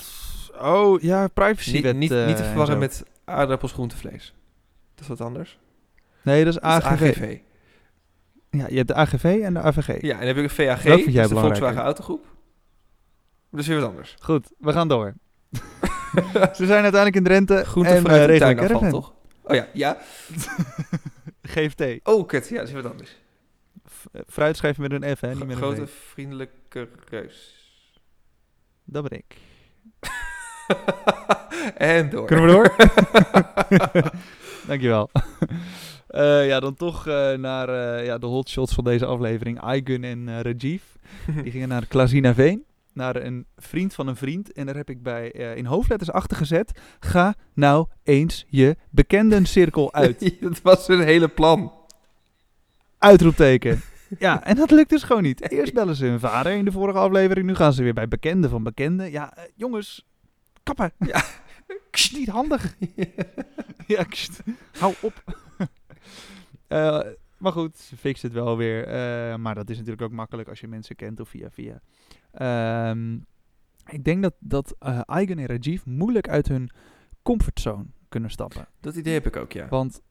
[0.61, 4.33] Oh, ja, privacy Niet, wet, niet, eh, niet te en verwarren met aardappels, groente, vlees.
[4.95, 5.59] Dat is wat anders.
[6.21, 7.37] Nee, dat is Dat is AGV.
[8.49, 9.87] Ja, je hebt de AGV en de AVG.
[10.01, 11.43] Ja, en dan heb ik een VAG, Welke vind jij dat is de?
[11.43, 12.25] Volkswagen Autogroep.
[13.51, 14.15] Dat is weer wat anders.
[14.19, 15.13] Goed, we gaan door.
[16.57, 19.13] Ze zijn uiteindelijk in Drenthe Groente, en fruit eh, en tuinafval, toch?
[19.43, 19.97] Oh ja, ja.
[21.41, 21.83] GFT.
[22.03, 22.49] Oh, kut.
[22.49, 23.17] Ja, dat is weer wat anders.
[23.89, 25.91] F- eh, Fruit schrijf je met een F, hè, niet met Grote, een V.
[26.11, 27.53] vriendelijke reus.
[28.83, 29.37] Dat ben ik.
[31.77, 32.25] en door.
[32.25, 32.75] Kunnen we door?
[34.67, 35.09] Dankjewel.
[36.07, 39.59] Eh ja, dan toch eh, naar eh, ja, de hotshots van deze aflevering.
[39.59, 40.83] Aigun en Rajiv.
[41.43, 42.63] Die gingen naar Klazina Veen.
[42.93, 44.53] Naar een vriend van een vriend.
[44.53, 46.79] En daar heb ik bij in hoofdletters achter gezet.
[46.99, 50.35] Ga nou eens je bekendencirkel uit.
[50.41, 51.71] dat was een hele plan.
[52.97, 53.81] Uitroepteken.
[54.19, 55.51] Ja, en dat lukt dus gewoon niet.
[55.51, 57.47] Eerst bellen ze hun vader in de vorige aflevering.
[57.47, 59.11] Nu gaan ze weer bij bekenden van bekenden.
[59.11, 60.05] Ja, jongens,
[60.63, 60.91] kappen.
[60.99, 61.23] Ja,
[61.91, 62.77] kst, niet handig.
[63.87, 65.23] ja, kst, hou op.
[66.67, 67.01] Eh,
[67.37, 68.87] maar goed, ze fixt het wel weer.
[68.87, 71.81] Eh, maar dat is natuurlijk ook makkelijk als je mensen kent of via via.
[72.31, 73.13] Ehm,
[73.85, 76.69] ik denk dat, dat eh Aigen en Rajiv moeilijk uit hun
[77.21, 78.67] comfortzone kunnen stappen.
[78.79, 79.67] Dat idee heb ik ook, ja.
[79.67, 80.01] Want,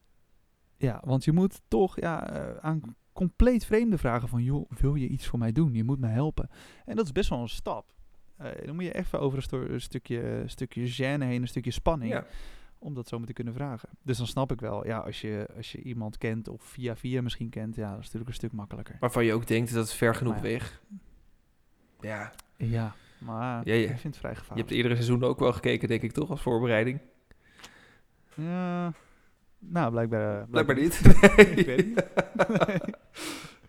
[0.77, 4.43] ja, want je moet toch ja, aan compleet vreemde vragen van...
[4.43, 5.73] joh, wil je iets voor mij doen?
[5.73, 6.49] Je moet me helpen.
[6.85, 7.93] En dat is best wel een stap.
[8.37, 11.71] Eh, dan moet je even over een, sto- een stukje, stukje gêne heen, een stukje
[11.71, 12.11] spanning...
[12.11, 12.25] ja.
[12.79, 13.89] om dat zo te kunnen vragen.
[14.01, 17.21] Dus dan snap ik wel, ja, als je, als je iemand kent of via via
[17.21, 17.75] misschien kent...
[17.75, 18.97] ja, dat is natuurlijk een stuk makkelijker.
[18.99, 20.41] Waarvan je ook denkt dat het ver genoeg ja.
[20.41, 20.81] weg.
[22.01, 23.81] Ja, Ja, maar Ja, ja.
[23.89, 24.67] ik vind het vrij je gevaarlijk.
[24.67, 26.29] hebt eerdere seizoenen ook wel gekeken, denk ik, toch?
[26.29, 26.99] Als voorbereiding.
[28.35, 28.93] Ja,
[29.59, 30.41] nou, blijkbaar...
[30.41, 31.01] eh, Blijkbaar niet.
[31.55, 32.03] Ik weet het niet.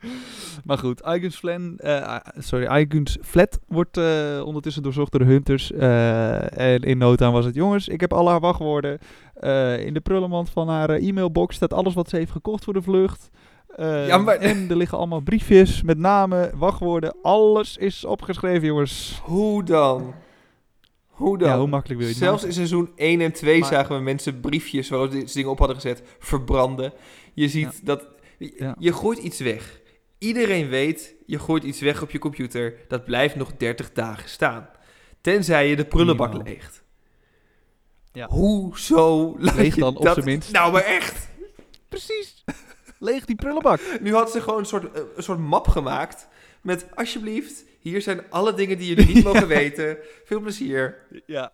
[0.67, 5.73] Maar goed, Iguns Flan, eh, sorry, Iguns Flat wordt eh, ondertussen doorzocht door de Hunters.
[5.73, 8.99] eh, en in no time was het, jongens, ik heb alle haar wachtwoorden.
[9.87, 13.31] In de prullenmand van haar e-mailbox staat alles wat ze heeft gekocht voor de vlucht.
[13.77, 17.15] Ja, maar- En er liggen allemaal briefjes met namen, wachtwoorden.
[17.23, 19.21] Alles is opgeschreven, jongens.
[19.25, 20.15] Hoe dan?
[21.07, 21.49] Hoe dan?
[21.49, 24.41] Ja, hoe makkelijk wil je Zelfs in seizoen 1 en 2 Maar- zagen we mensen
[24.41, 26.93] briefjes waarop ze dingen op hadden gezet verbranden.
[27.35, 28.09] Je ziet dat...
[28.39, 28.75] Je, Ja.
[28.79, 29.81] je gooit iets weg.
[30.19, 32.75] Iedereen weet, je gooit iets weg op je computer.
[32.89, 34.69] Dat blijft nog 30 dagen staan.
[35.21, 36.53] Tenzij je de prullenbak Minimaal.
[36.53, 36.83] leegt.
[38.13, 38.27] Ja.
[38.29, 40.53] Hoezo Leeg je dan op zijn minst.
[40.53, 41.29] Nou, maar echt.
[41.89, 42.45] Precies.
[42.99, 43.81] Leeg die prullenbak.
[44.01, 46.29] Nu had ze gewoon een soort, eh, een soort map gemaakt.
[46.63, 49.97] Met alsjeblieft, hier zijn alle dingen die jullie niet mogen weten.
[50.25, 51.07] Veel plezier.
[51.27, 51.53] Ja.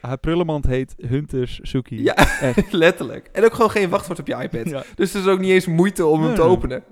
[0.00, 2.02] Haar prullenmand heet Hunters Suki.
[2.02, 2.72] Ja, Echt.
[2.84, 3.28] letterlijk.
[3.32, 4.68] En ook gewoon geen wachtwoord op je iPad.
[4.68, 4.84] Ja.
[4.94, 6.84] Dus het is ook niet eens moeite om hem te openen.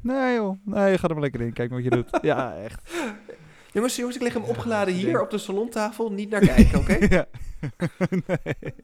[0.00, 1.52] Nee joh, nee, ga er maar lekker in.
[1.52, 2.18] Kijk wat je doet.
[2.22, 2.92] Ja, echt.
[3.72, 6.12] Jongens, jongens, ik leg hem opgeladen hier denk- op de salontafel.
[6.12, 6.96] Niet naar kijken, oké?
[7.14, 7.26] ja.
[8.26, 8.74] nee.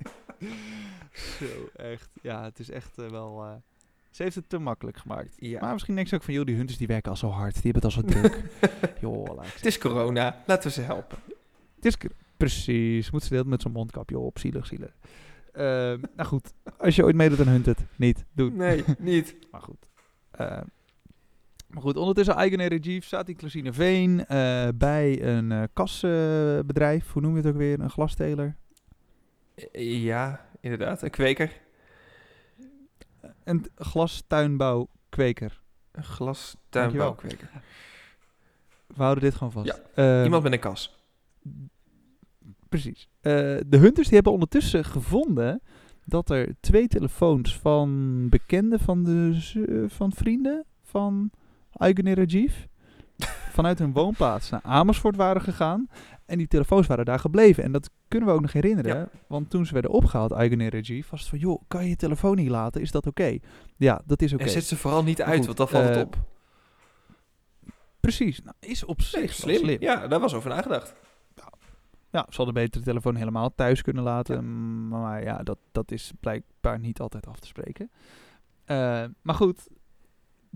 [1.12, 2.08] Zo, echt.
[2.22, 3.42] Ja, het is echt eh, wel...
[3.44, 3.52] eh,
[4.10, 5.34] ze heeft het te makkelijk gemaakt.
[5.36, 5.60] Ja.
[5.60, 7.62] Maar misschien denkt ze ook van, joh, die hunters die werken al zo hard.
[7.62, 8.42] Die hebben het al zo druk.
[9.00, 10.42] joh, laat Het is corona.
[10.46, 11.18] Laten we ze helpen.
[11.76, 11.96] Het is
[12.36, 13.10] precies.
[13.10, 14.38] Moet ze de hele tijd met zo'n mondkapje op.
[14.38, 14.94] Zielig, zielig.
[15.52, 18.56] Ehm, nou goed, als je ooit meedoet aan Hunted, niet doen.
[18.56, 19.36] Nee, niet.
[19.50, 19.86] Maar goed.
[21.74, 27.12] Maar goed, ondertussen Eigen Regief staat in Klasineveen eh bij een eh kasbedrijf.
[27.12, 27.80] Hoe noem je het ook weer?
[27.80, 28.56] Een glasteler.
[29.72, 31.02] Eh, Ja, inderdaad.
[31.02, 31.52] Een kweker.
[33.44, 35.60] Een glastuinbouwkweker.
[35.92, 37.50] Een glastuinbouwkweker.
[38.86, 39.66] We houden dit gewoon vast.
[39.66, 40.98] Ja, Ehm, Iemand met een kas.
[42.68, 43.08] Precies.
[43.20, 45.60] De hunters die hebben ondertussen gevonden
[46.04, 51.30] dat er twee telefoons van bekenden van, de, van vrienden van
[51.76, 52.54] Aygun Rajiv
[53.50, 55.88] vanuit hun woonplaats naar Amersfoort waren gegaan.
[56.26, 57.64] En die telefoons waren daar gebleven.
[57.64, 58.96] En dat kunnen we ook nog herinneren.
[58.96, 59.08] Ja.
[59.26, 61.38] Want toen ze werden opgehaald, Aygun Rajiv, was het van...
[61.38, 62.80] joh, kan je je telefoon niet laten?
[62.80, 63.38] Is dat oké?
[63.76, 64.42] Ja, dat is oké.
[64.42, 66.16] En zet ze vooral niet uit, goed, want dan valt het eh, op.
[68.00, 68.42] Precies.
[68.42, 69.56] Nou, is op zich Nee, slim.
[69.56, 69.80] slim.
[69.80, 70.94] Ja, daar was over nagedacht.
[72.10, 74.88] Ja, ze hadden beter de telefoon helemaal thuis kunnen laten.
[74.88, 77.90] Maar ja, dat, dat is blijkbaar niet altijd af te spreken.
[78.64, 79.68] Eh, maar goed,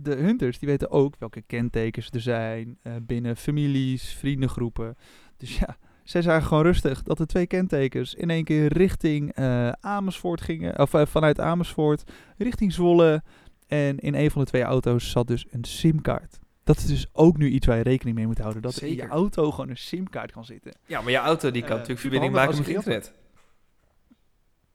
[0.03, 4.97] de hunters die weten ook welke kentekens er zijn eh, binnen families, vriendengroepen.
[5.37, 9.69] Dus ja, zij zagen gewoon rustig dat de twee kentekens in één keer richting eh,
[9.81, 10.79] Amersfoort gingen.
[10.79, 12.03] Of eh, vanuit Amersfoort
[12.37, 13.23] richting Zwolle.
[13.67, 16.39] En in een van de twee auto's zat dus een simkaart.
[16.65, 18.63] Dat is dus ook nu iets waar je rekening mee moet houden.
[18.63, 20.73] Dat in je auto gewoon een simkaart kan zitten.
[20.87, 23.13] Ja, maar je auto die kan natuurlijk verbinding maken met internet.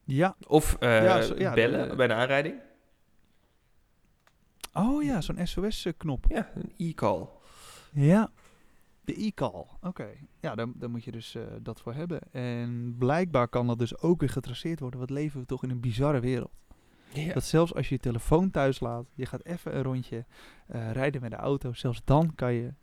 [0.06, 2.56] Ja, Of Ja, zo- ja, bellen de- bij een aanrijding.
[4.74, 6.26] Oh ja, zo'n SOS-knop.
[6.28, 7.28] Ja, een e-call.
[7.92, 8.32] Ja.
[9.06, 9.66] De e-call.
[9.82, 10.08] Oké.
[10.40, 12.32] Ja, daar, daar moet je dus eh, dat voor hebben.
[12.32, 15.00] En blijkbaar kan dat dus ook weer getraceerd worden.
[15.00, 16.52] Wat leven we toch in een bizarre wereld.
[17.14, 17.34] Ja.
[17.34, 20.26] Dat zelfs als je je telefoon thuis laat, je gaat even een rondje
[20.68, 22.74] eh, rijden met de auto, zelfs dan kan je,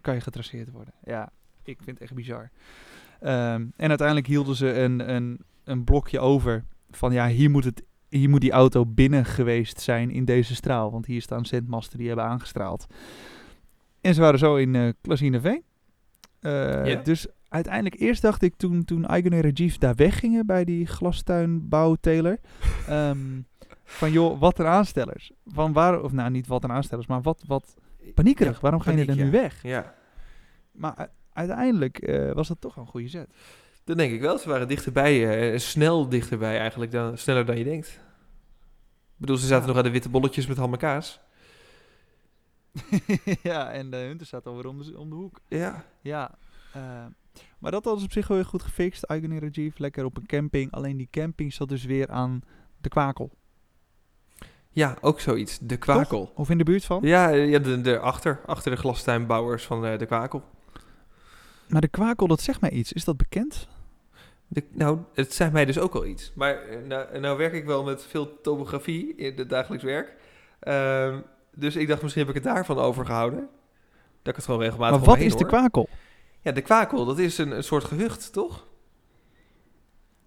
[0.00, 0.94] kan je getraceerd worden.
[1.04, 2.50] Ja, ik vind het echt bizar.
[3.20, 7.84] Ehm, en uiteindelijk hielden ze een, een, een blokje over van ja, hier moet, het,
[8.08, 10.90] hier moet die auto binnen geweest zijn in deze straal.
[10.90, 12.86] Want hier staan zendmasten die hebben aangestraald.
[14.00, 15.62] En ze waren zo in Klazineveen.
[16.40, 16.94] Ja.
[16.94, 22.38] Dus uiteindelijk, eerst dacht ik toen, toen Eigen en Rajiv daar weggingen bij die glastuinbouwteler.
[22.88, 23.40] ehm,
[23.84, 25.32] van joh, wat een aanstellers.
[25.46, 27.76] Van waar, of nou niet wat een aanstellers, maar wat, wat
[28.14, 28.54] paniekerig.
[28.54, 29.62] Ja, Waarom gaan jullie er nu weg?
[29.62, 29.94] Ja,
[30.70, 33.34] Maar uiteindelijk eh, was dat toch een goede zet.
[33.88, 34.38] Dat denk ik wel.
[34.38, 37.88] Ze waren dichterbij, eh, snel dichterbij eigenlijk, dan, sneller dan je denkt.
[37.88, 39.68] Ik bedoel, ze zaten Ja.
[39.68, 41.20] nog aan de witte bolletjes met ham en kaas.
[43.42, 45.40] ja, en de Hunter staat alweer om de, om de hoek.
[45.48, 45.84] Ja.
[46.00, 46.34] Ja,
[46.72, 47.06] eh,
[47.58, 49.02] maar dat was op zich wel weer goed gefixt.
[49.02, 50.72] Eigen en Rajiv, lekker op een camping.
[50.72, 52.42] Alleen die camping zat dus weer aan
[52.80, 53.30] de kwakel.
[54.70, 55.58] Ja, ook zoiets.
[55.58, 56.32] De kwakel.
[56.34, 57.02] Of in de buurt van.
[57.02, 60.42] Ja, ja de, de achter, achter de glastuinbouwers van eh, de kwakel.
[61.68, 62.92] Maar de kwakel, dat zegt mij iets.
[62.92, 63.68] Is dat bekend?
[64.48, 66.32] De, nou, het zei mij dus ook al iets.
[66.34, 70.16] Maar eh, nou, nou werk ik wel met veel topografie in het dagelijks werk.
[70.60, 71.20] Ehm,
[71.54, 73.48] dus ik dacht, misschien heb ik het daarvan overgehouden.
[74.22, 75.88] Dat ik het gewoon regelmatig maar wat is de kwakel?
[76.40, 78.66] Ja, de kwakel, dat is een, een soort gehucht, toch?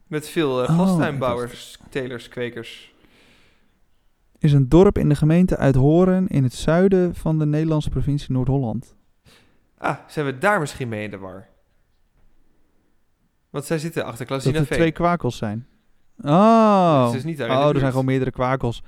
[0.07, 2.93] Met veel Oh, glastuinbouwers, telers, kwekers.
[4.37, 8.95] Is een dorp in de gemeente Uithoren in het zuiden van de Nederlandse provincie Noord-Holland.
[9.77, 11.47] Ah, zijn we daar misschien mee in de war?
[13.51, 15.67] Want zij zitten achter Dat Klasina er twee kwakels zijn.
[16.23, 18.83] Oh, Dus het is niet oh er zijn gewoon meerdere kwakels.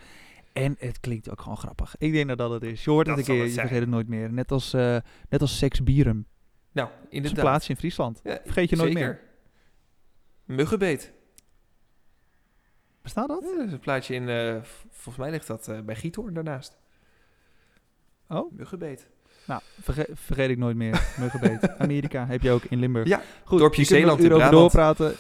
[0.54, 1.96] En het klinkt ook gewoon grappig.
[1.98, 2.84] Ik denk dat dat het is.
[2.84, 4.34] Je hoort Dat het een keer, je vergeet het nooit meer.
[4.34, 4.98] Net als, eh
[5.30, 6.26] net als Sex Bierum.
[6.72, 7.42] Nou, Dat is een inderdaad.
[7.46, 8.20] plaatsje in Friesland.
[8.24, 9.08] Ja, Vergeet je nooit zeker.
[10.48, 10.56] meer.
[10.58, 11.14] Muggenbeet.
[13.02, 13.42] Bestaat dat?
[13.44, 14.56] Ja, dat is een plaatje in, eh,
[14.90, 16.78] volgens mij ligt dat eh, bij Giethoorn daarnaast.
[18.28, 19.08] Oh, Muggenbeet.
[19.46, 21.04] Nou, verge- vergeet ik nooit meer.
[21.20, 21.70] Muggenbeet.
[21.78, 23.08] Amerika heb je ook in Limburg.
[23.08, 24.52] Ja, Goed, dorpje Zeeland in Brabant.
[24.52, 25.14] doorpraten.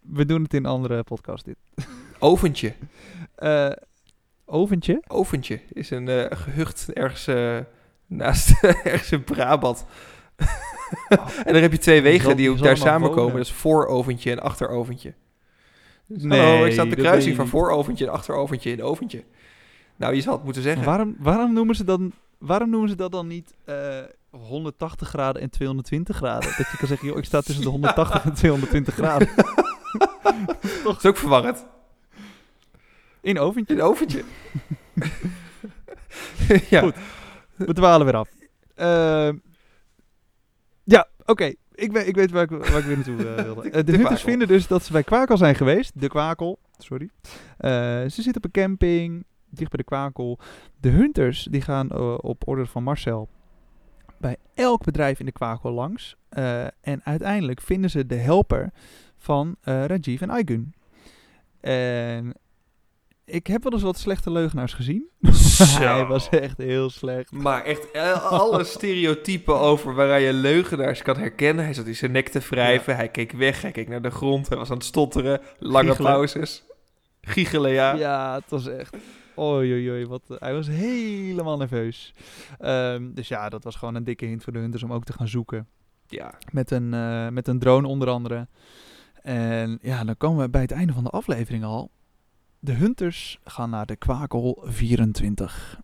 [0.00, 1.56] We doen het in een andere podcast dit.
[2.18, 2.72] Oventje.
[3.34, 3.70] Eh,
[4.44, 5.02] oventje?
[5.06, 7.58] Oventje is een eh, gehucht ergens eh,
[8.06, 9.84] naast ergens in Brabant.
[11.44, 13.36] en dan heb je twee wegen zal- die ook daar samenkomen.
[13.36, 15.14] Dat is vooroventje en achteroventje.
[16.06, 19.24] Dus, Nee, hallo, ik sta op de kruising van vooroventje en achteroventje in oventje.
[19.96, 20.84] Nou, je zal het moeten zeggen.
[20.84, 22.12] Waarom, waarom, noemen ze dan,
[22.46, 23.98] waarom noemen ze dat dan niet eh,
[24.30, 26.48] 180 graden en 220 graden?
[26.56, 29.28] Dat je kan zeggen, joh, ik sta tussen de 180 en 220 graden.
[30.84, 31.66] Dat is ook verwarrend.
[33.20, 33.74] In oventje.
[33.74, 34.24] In oventje.
[36.70, 36.80] ja.
[36.80, 36.94] Goed.
[37.56, 38.28] We dwalen weer af.
[38.74, 39.36] Ehm,
[40.84, 41.52] ja, oké.
[41.74, 43.62] Ik, weet, ik weet waar ik, waar ik weer naartoe eh, wilde.
[43.62, 45.92] De- Eh, de de vinden dus dat ze bij Kwakel zijn geweest.
[46.00, 47.10] De Kwakel, sorry.
[47.56, 49.24] Eh, ze zitten op een camping,
[49.56, 50.38] dicht bij de Kwakel.
[50.80, 53.28] De hunters die gaan eh, op order van Marcel
[54.24, 56.16] bij elk bedrijf in de Kwakel langs.
[56.28, 58.72] Eh, en uiteindelijk vinden ze de helper
[59.16, 60.74] van eh, Rajiv en Aigun.
[61.60, 62.34] En
[63.24, 65.08] ik heb wel eens wat slechte leugenaars gezien.
[65.78, 67.30] Hij was echt heel slecht.
[67.30, 71.64] Maar echt alle stereotypen over waaraan je leugenaars kan herkennen.
[71.64, 74.48] Hij zat in zijn nek te wrijven, hij keek weg, hij keek naar de grond,
[74.48, 75.40] hij was aan het stotteren.
[75.58, 76.12] Lange Giechelen.
[76.12, 76.64] pauzes.
[77.20, 77.94] Giechelen, ja.
[77.94, 78.96] Ja, het was echt.
[79.38, 82.14] Oei, oei, oei, wat, eh, hij was helemaal nerveus.
[82.58, 85.12] Ehm, dus ja, dat was gewoon een dikke hint voor de hunters om ook te
[85.12, 85.68] gaan zoeken.
[86.06, 86.34] Ja.
[86.52, 88.48] Met een, eh, met een drone onder andere.
[89.22, 91.90] En ja, dan komen we bij het einde van de aflevering al.
[92.58, 95.80] De hunters gaan naar de Kwakel 24.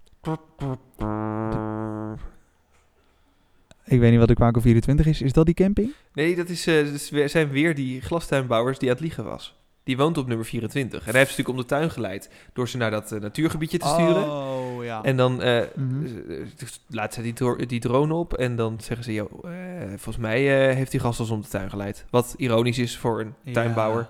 [3.85, 5.23] Ik weet niet wat de Kwakel 24 is.
[5.23, 5.95] Is dat die camping?
[6.13, 6.65] Nee, dat, is,
[7.11, 9.60] weer- zijn weer die glastuinbouwers die aan het liegen was.
[9.91, 10.99] Die woont op nummer 24.
[11.05, 13.79] En hij heeft ze natuurlijk om de tuin geleid door ze naar dat eh, natuurgebiedje
[13.79, 14.31] te sturen.
[14.31, 15.03] Oh, ja.
[15.03, 16.05] En dan eh, Mhm.
[16.07, 19.13] eh, dus laat ze die, dro- die drone op en dan zeggen ze...
[19.13, 22.05] Eh, volgens mij eh, heeft die gast ons om de tuin geleid.
[22.11, 23.53] Wat ironisch is voor een Ja.
[23.53, 24.09] tuinbouwer.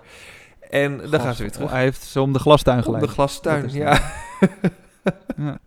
[0.69, 1.69] En dan gaan ze weer terug.
[1.71, 3.03] Hij heeft ze om de glastuin geleid.
[3.03, 3.99] de glastuin, ja.
[5.37, 5.59] Ja.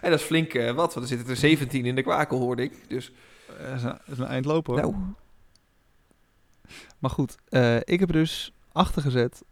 [0.00, 2.62] En dat is flink eh, wat, want er zitten er 17 in de kwakel, hoorde
[2.62, 2.72] ik.
[2.88, 3.12] Dus
[3.46, 4.76] Dat is een, dat is een eindloop hoor.
[4.76, 4.94] nou,
[6.98, 9.42] Maar goed, eh, ik heb er dus achter gezet.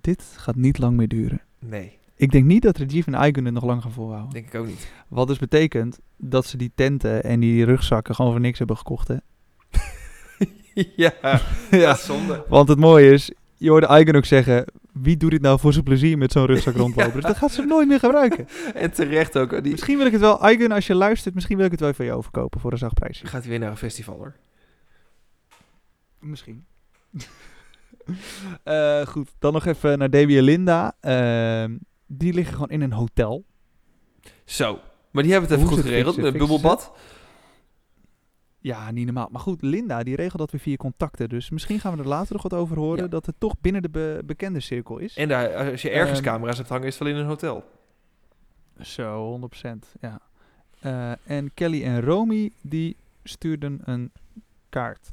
[0.00, 1.40] Dit gaat niet lang meer duren.
[1.58, 4.32] nee, Ik denk niet dat Rajiv en Aigun het nog lang gaan volhouden.
[4.32, 4.92] denk ik ook niet.
[5.08, 9.08] Wat dus betekent dat ze die tenten en die rugzakken gewoon voor niks hebben gekocht.
[9.08, 9.16] Hè?
[10.96, 11.12] ja,
[11.70, 11.94] ja.
[11.94, 12.44] zonde.
[12.48, 14.64] Want het mooie is, je hoorde Aigun ook zeggen...
[14.92, 17.12] Wie doet dit nou voor zijn plezier met zo'n rugzak rondlopen?
[17.12, 18.46] Dus dat gaat ze nooit meer gebruiken.
[18.74, 19.62] En terecht ook.
[19.62, 21.34] Die Misschien wil ik het wel, Aigun, als je luistert...
[21.34, 23.26] Misschien wil ik het wel van je overkopen voor een zacht prijsje.
[23.26, 24.34] gaat weer naar een festival, hoor.
[26.18, 26.64] Misschien.
[28.62, 30.96] Eh, goed, dan nog even naar Debbie en Linda.
[31.00, 33.44] Ehm, die liggen gewoon in een hotel.
[34.44, 34.78] Zo,
[35.10, 36.14] maar die hebben het even Hoe goed geregeld.
[36.14, 36.92] fixen, Een fixen ze bubbelbad.
[38.58, 39.28] Ja, niet normaal.
[39.30, 41.28] Maar goed, Linda die regelt dat weer via contacten.
[41.28, 43.02] Dus misschien gaan we er later nog wat over horen.
[43.02, 43.08] Ja.
[43.08, 45.16] Dat het toch binnen de be- bekende cirkel is.
[45.16, 47.64] En daar, als je ergens Ehm, camera's hebt hangen, is het wel in een hotel.
[48.80, 49.94] Zo, 100%.
[50.00, 50.20] Ja.
[50.80, 54.12] Eh, en Kelly en Romy die stuurden een
[54.68, 55.12] kaart.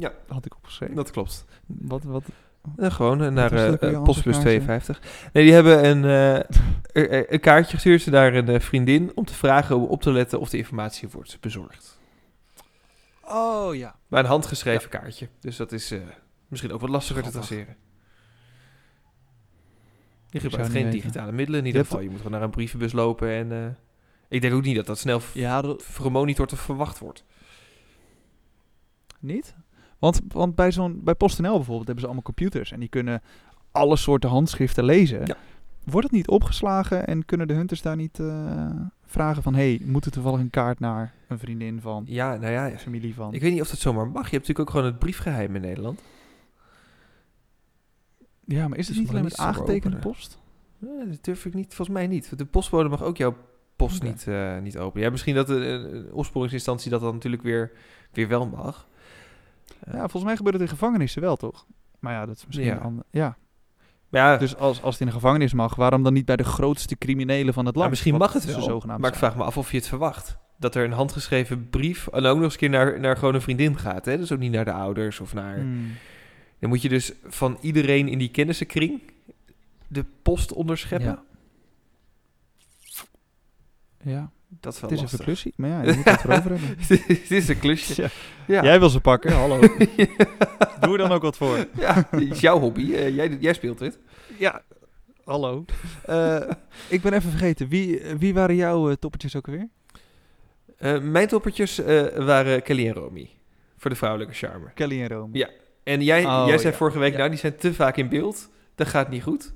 [0.00, 0.12] Ja.
[0.28, 0.94] Had ik opgeschreven.
[0.94, 1.44] Dat klopt.
[1.66, 2.24] Wat, wat?
[2.76, 5.00] Ja, gewoon eh, naar eh, eh, Postbus Amsterdam 52.
[5.32, 6.04] Nee, die hebben een,
[6.92, 10.12] eh, een kaartje gestuurd ze naar een eh, vriendin om te vragen om op te
[10.12, 11.98] letten of de informatie wordt bezorgd.
[13.22, 13.96] Oh ja.
[14.08, 15.28] Maar een handgeschreven kaartje.
[15.40, 16.00] Dus dat is eh,
[16.48, 17.76] misschien ook wat lastiger te traceren.
[20.30, 21.00] Je gebruikt geen weten.
[21.00, 22.00] digitale middelen in ieder geval.
[22.00, 23.52] Je moet gewoon naar een brievenbus lopen en...
[23.52, 23.66] eh,
[24.28, 27.24] ik denk ook niet dat dat snel Ja, dat, gemonitord of verwacht wordt.
[29.20, 29.54] Niet?
[30.00, 33.22] Want, want bij, zo'n, bij PostNL bijvoorbeeld hebben ze allemaal computers en die kunnen
[33.70, 35.26] alle soorten handschriften lezen.
[35.26, 35.36] Ja.
[35.84, 38.70] Wordt het niet opgeslagen en kunnen de hunters daar niet eh,
[39.06, 39.54] vragen van...
[39.54, 43.34] hey, moet er toevallig een kaart naar een vriendin van, Ja, nou ja, familie van?
[43.34, 44.14] ik weet niet of dat zomaar mag.
[44.14, 46.02] Je hebt natuurlijk ook gewoon het briefgeheim in Nederland.
[48.44, 50.38] ja, maar is het Dus niet alleen met aangetekende post?
[50.78, 52.24] Dat durf ik niet, volgens mij niet.
[52.24, 53.36] Want De postbode mag ook jouw
[53.76, 55.04] post niet, eh, niet openen.
[55.04, 57.72] Ja, misschien dat de een opsporingsinstantie dat dan natuurlijk weer,
[58.12, 58.88] weer wel mag.
[59.92, 61.66] Ja, volgens mij gebeurt het in gevangenissen wel, toch?
[61.98, 62.74] Maar ja, dat is misschien Ja.
[62.76, 63.04] een ander...
[63.10, 63.36] Ja,
[64.10, 66.98] ja, dus als, als het in een gevangenis mag, waarom dan niet bij de grootste
[66.98, 67.90] criminelen van het land?
[67.90, 68.62] misschien Wat mag het wel.
[68.62, 70.36] zogenaamd Maar ik vraag me af of je het verwacht.
[70.56, 73.40] Dat er een handgeschreven brief en ook nog eens een keer naar, naar gewoon een
[73.40, 74.04] vriendin gaat.
[74.04, 74.16] Hè?
[74.16, 75.54] Dus ook niet naar de ouders of naar...
[75.54, 75.92] Hmm.
[76.58, 79.00] Dan moet je dus van iedereen in die kennissenkring
[79.88, 81.08] de post onderscheppen.
[81.08, 81.22] Ja.
[84.02, 85.24] Ja, Dat is wel het is lastig.
[85.24, 86.76] klusje, maar ja, je moet het erover hebben.
[87.08, 88.02] Dit is een klusje.
[88.02, 88.08] Ja.
[88.46, 88.62] Ja.
[88.62, 89.60] Jij wil ze pakken, hallo.
[90.80, 91.66] Doe er dan ook wat voor.
[91.78, 92.94] Ja, het is jouw hobby.
[92.94, 93.98] Eh, jij, jij speelt dit.
[94.38, 94.62] Ja,
[95.24, 95.64] hallo.
[96.04, 96.40] Eh,
[96.88, 99.68] ik ben even vergeten, wie, wie waren jouw eh, toppertjes ook alweer?
[101.02, 101.76] Mijn toppertjes
[102.16, 103.30] waren Kelly en Romy.
[103.76, 104.70] Voor de vrouwelijke charme.
[104.74, 105.38] Kelly en Rome.
[105.38, 105.48] Ja.
[105.84, 106.78] En jij, Oh, jij zei ja.
[106.78, 108.50] vorige week, nou die zijn te vaak in beeld.
[108.74, 109.52] Dat gaat niet goed.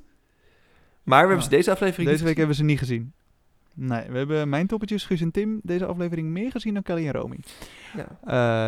[1.02, 1.42] Maar we hebben Ah.
[1.50, 3.12] ze deze aflevering Deze week hebben we ze niet gezien.
[3.74, 7.12] Nee, we hebben mijn toppertjes, Guus en Tim, deze aflevering meer gezien dan Kelly en
[7.12, 7.38] Romy.
[7.96, 8.06] Ja.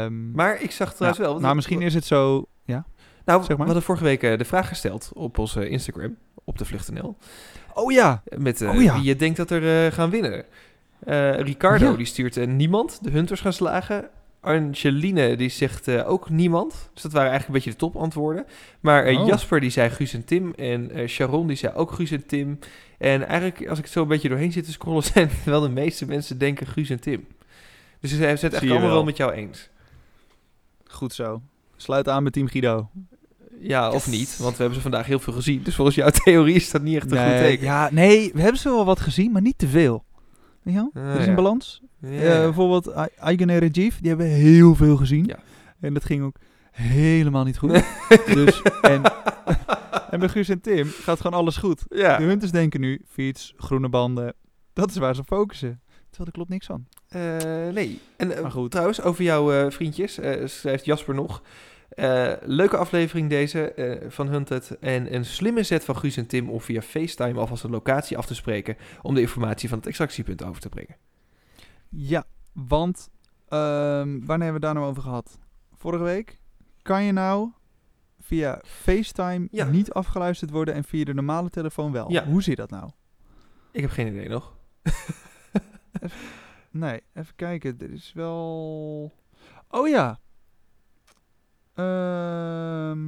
[0.05, 1.29] Ehm, Maar ik zag trouwens wel...
[1.29, 2.47] nou, want- nou, misschien is het zo...
[2.65, 2.85] Ja.
[3.25, 3.57] Nou, zeg maar.
[3.59, 7.17] we hadden vorige week eh, de vraag gesteld op onze Instagram, op de Vlucht.nl.
[7.75, 8.23] Oh ja.
[8.37, 8.95] Met eh, Oh ja.
[8.95, 10.45] wie je denkt dat er eh, gaan winnen.
[11.05, 11.97] Eh, Ricardo Ja.
[11.97, 14.09] die stuurt niemand, de Hunters gaan slagen.
[14.47, 16.91] Angeline die zegt eh, ook niemand.
[16.93, 18.47] Dus dat waren eigenlijk een beetje de topantwoorden.
[18.81, 19.27] Maar eh, Oh.
[19.27, 20.53] Jasper die zei Guus en Tim.
[20.57, 22.59] En eh, Sharon die zei ook Guus en Tim.
[22.99, 25.03] En eigenlijk als ik zo een beetje doorheen zit te scrollen...
[25.15, 27.27] zijn wel de meeste mensen denken Guus en Tim.
[28.01, 29.05] Dus ze zijn het je allemaal wel wel.
[29.05, 29.69] met jou eens.
[30.87, 31.43] Goed zo.
[31.77, 32.89] Sluit aan met Team Guido.
[33.61, 34.37] Ja, of niet.
[34.37, 35.63] Want we hebben ze vandaag heel veel gezien.
[35.63, 37.65] Dus volgens jouw theorie is dat niet echt een goed teken.
[37.65, 40.05] Ja, nee, we hebben ze wel wat gezien, maar niet te veel.
[40.67, 41.03] Weet je wel?
[41.03, 41.29] Ah, er is ja.
[41.29, 41.83] een balans.
[42.01, 45.25] Eh, bijvoorbeeld Aigen en Rajiv, die hebben heel veel gezien.
[45.25, 45.39] Ja.
[45.81, 46.37] En dat ging ook
[46.71, 47.71] helemaal niet goed.
[48.35, 49.03] dus, en,
[50.11, 51.85] en bij Guus en Tim gaat gewoon alles goed.
[51.89, 52.17] ja.
[52.17, 54.35] De Hunters denken nu, fiets, groene banden.
[54.73, 55.81] Dat is waar ze focussen.
[55.87, 56.87] Terwijl er klopt niks van.
[57.09, 58.01] Eh, nee.
[58.17, 58.71] En eh, Maar goed.
[58.71, 61.43] trouwens, over jouw eh, vriendjes, schrijft Jasper nog.
[61.89, 64.79] Eh, leuke aflevering deze eh, van Hunted.
[64.79, 68.27] En een slimme zet van Guus en Tim om via FaceTime alvast een locatie af
[68.27, 68.77] te spreken.
[69.03, 70.97] om de informatie van het extractiepunt over te brengen.
[71.89, 73.11] Ja, want
[73.49, 75.39] ehm, wanneer hebben we het daar nou over gehad?
[75.77, 76.41] Vorige week?
[76.83, 77.51] Kan je nou
[78.21, 79.65] via FaceTime Ja.
[79.65, 82.11] niet afgeluisterd worden en via de normale telefoon wel?
[82.11, 82.25] Ja.
[82.25, 82.91] Hoe zit dat nou?
[83.71, 84.55] Ik heb geen idee nog.
[86.71, 87.77] Nee, even kijken.
[87.79, 89.13] Er is wel...
[89.69, 90.19] Oh ja.
[91.77, 92.99] Ehm,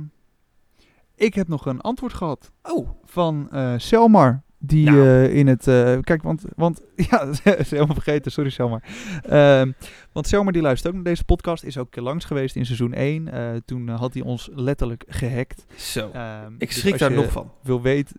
[1.15, 4.43] ik heb nog een antwoord gehad Oh, van eh Selmar.
[4.61, 5.07] Die Nou.
[5.07, 5.67] eh, in het...
[5.67, 6.45] eh, kijk, want...
[6.57, 7.23] want ja,
[7.57, 8.33] is helemaal vergeten.
[8.33, 8.83] Sorry, Selmar.
[9.23, 9.73] Ehm,
[10.13, 11.65] want Selmar die luistert ook naar deze podcast.
[11.65, 13.29] Is ook langs geweest in seizoen 1.
[13.29, 15.65] Eh, toen had hij ons letterlijk gehackt.
[15.77, 16.11] zo.
[16.13, 17.51] Ehm, ik dus schrik daar nog van.
[17.63, 18.17] Wil weten...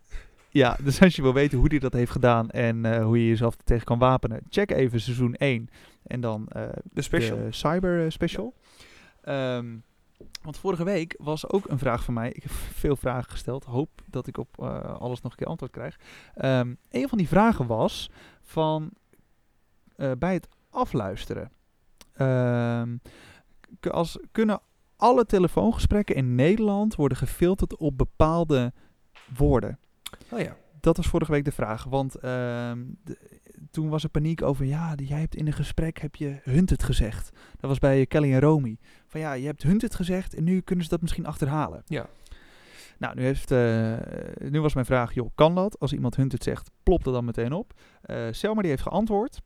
[0.50, 3.54] Ja, dus als je wil weten hoe hij dat heeft gedaan en hoe je jezelf
[3.54, 5.68] er tegen kan wapenen, check even seizoen 1
[6.06, 6.48] en dan
[6.92, 7.36] De special.
[7.36, 8.54] de cyber special.
[9.22, 9.66] Ehm,
[10.42, 12.30] want vorige week was ook een vraag van mij.
[12.32, 13.64] Ik heb veel vragen gesteld.
[13.64, 15.98] Hoop dat ik op eh, alles nog een keer antwoord krijg.
[16.34, 18.90] Ehm, een van die vragen was van
[19.96, 21.50] eh, bij het afluisteren.
[22.12, 22.96] Ehm,
[23.90, 24.60] als, kunnen
[24.96, 28.72] alle telefoongesprekken in Nederland worden gefilterd op bepaalde
[29.36, 29.78] woorden?
[30.30, 30.56] Oh ja.
[30.80, 31.84] Dat was vorige week de vraag.
[31.84, 33.39] Want ehm, de-
[33.70, 34.64] toen was er paniek over...
[34.64, 37.30] Ja, jij hebt in een gesprek heb je Hunted gezegd.
[37.56, 38.78] Dat was bij Kelly en Romy.
[39.06, 40.34] Van ja, je hebt Hunted gezegd...
[40.34, 41.82] en nu kunnen ze dat misschien achterhalen.
[41.86, 42.08] Ja.
[42.98, 43.96] Nou, nu, heeft, eh,
[44.50, 45.14] nu was mijn vraag...
[45.14, 45.78] joh, kan dat?
[45.78, 47.74] Als iemand Hunted zegt, plopt er dan meteen op.
[48.02, 49.40] Eh Selma die heeft geantwoord.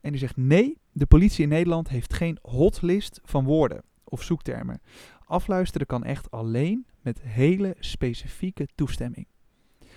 [0.00, 0.36] En die zegt...
[0.36, 3.82] nee, de politie in Nederland heeft geen hotlist van woorden...
[4.04, 4.80] of zoektermen.
[5.24, 9.26] Afluisteren kan echt alleen met hele specifieke toestemming.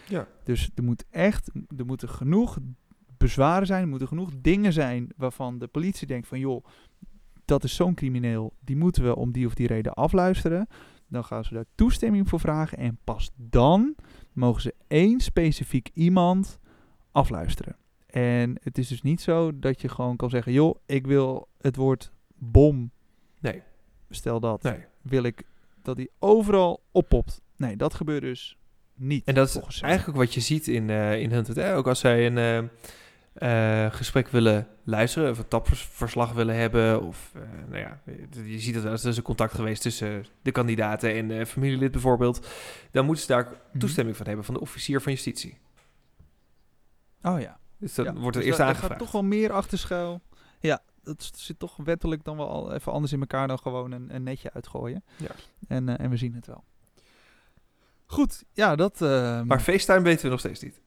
[0.07, 0.27] Ja.
[0.43, 2.57] Dus er moet echt, er moeten genoeg
[3.25, 6.65] bezwaren zijn, er moeten genoeg dingen zijn waarvan de politie denkt van joh,
[7.45, 10.67] dat is zo'n crimineel, die moeten we om die of die reden afluisteren.
[11.07, 13.95] Dan gaan ze daar toestemming voor vragen en pas dan
[14.33, 16.59] mogen ze één specifiek iemand
[17.11, 17.75] afluisteren.
[18.07, 21.75] En het is dus niet zo dat je gewoon kan zeggen, joh, ik wil het
[21.75, 22.91] woord bom,
[23.39, 23.61] Nee.
[24.09, 24.85] stel dat, Nee.
[25.01, 25.43] wil ik
[25.81, 27.41] dat die overal oppopt.
[27.57, 28.57] Nee, dat gebeurt dus
[28.95, 29.25] niet.
[29.25, 31.59] En dat is eigenlijk wat je ziet in, eh in Hunted.
[31.59, 32.69] Ook als zij een eh,
[33.35, 38.01] eh, gesprek willen luisteren, of een tapverslag willen hebben, of eh, nou ja,
[38.45, 42.47] je ziet dat er is een contact geweest tussen de kandidaten en de familielid bijvoorbeeld,
[42.91, 43.79] dan moeten ze daar Mhm.
[43.79, 45.57] toestemming van hebben van de officier van justitie.
[47.21, 47.59] Oh ja.
[47.77, 48.93] Dus dan Ja, wordt er dus eerst daar aangevraagd.
[48.93, 50.21] gaat toch wel meer achter schuil.
[50.59, 54.15] Ja, dat zit toch wettelijk dan wel al even anders in elkaar dan gewoon een,
[54.15, 55.03] een netje uitgooien.
[55.17, 55.31] Ja.
[55.67, 56.63] En, eh, en we zien het wel.
[58.05, 59.01] Goed, ja, dat...
[59.01, 60.81] eh, Maar FaceTime weten we nog steeds niet.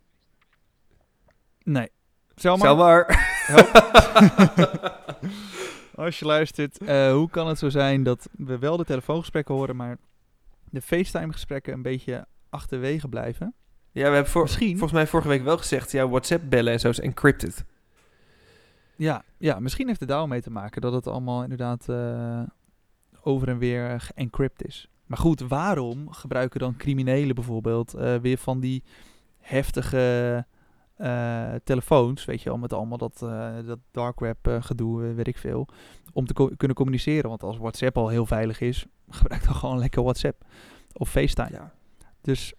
[1.63, 1.89] nee.
[2.39, 3.07] Selma, Stel maar.
[6.07, 9.77] als je luistert, eh, hoe kan het zo zijn dat we wel de telefoongesprekken horen,
[9.77, 9.99] maar
[10.71, 13.55] de FaceTime-gesprekken een beetje achterwege blijven?
[13.93, 14.71] Ja, we hebben voor, Misschien.
[14.71, 17.65] volgens mij vorige week wel gezegd, ja, WhatsApp bellen en zo is encrypted.
[18.97, 22.43] Ja, ja, misschien heeft het daar mee te maken dat het allemaal inderdaad eh,
[23.23, 24.89] over en weer geëncrypt is.
[25.07, 28.83] Maar goed, waarom gebruiken dan criminelen bijvoorbeeld eh, weer van die
[29.39, 30.47] heftige
[30.99, 35.27] eh, telefoons, weet je wel, met allemaal dat, eh, dat dark web eh, gedoe, weet
[35.27, 35.69] ik veel,
[36.13, 37.29] om te co- kunnen communiceren.
[37.29, 40.45] Want als WhatsApp al heel veilig is, gebruik dan gewoon lekker WhatsApp
[40.93, 41.51] of FaceTime.
[41.53, 41.73] Ja.
[42.21, 42.55] Dus,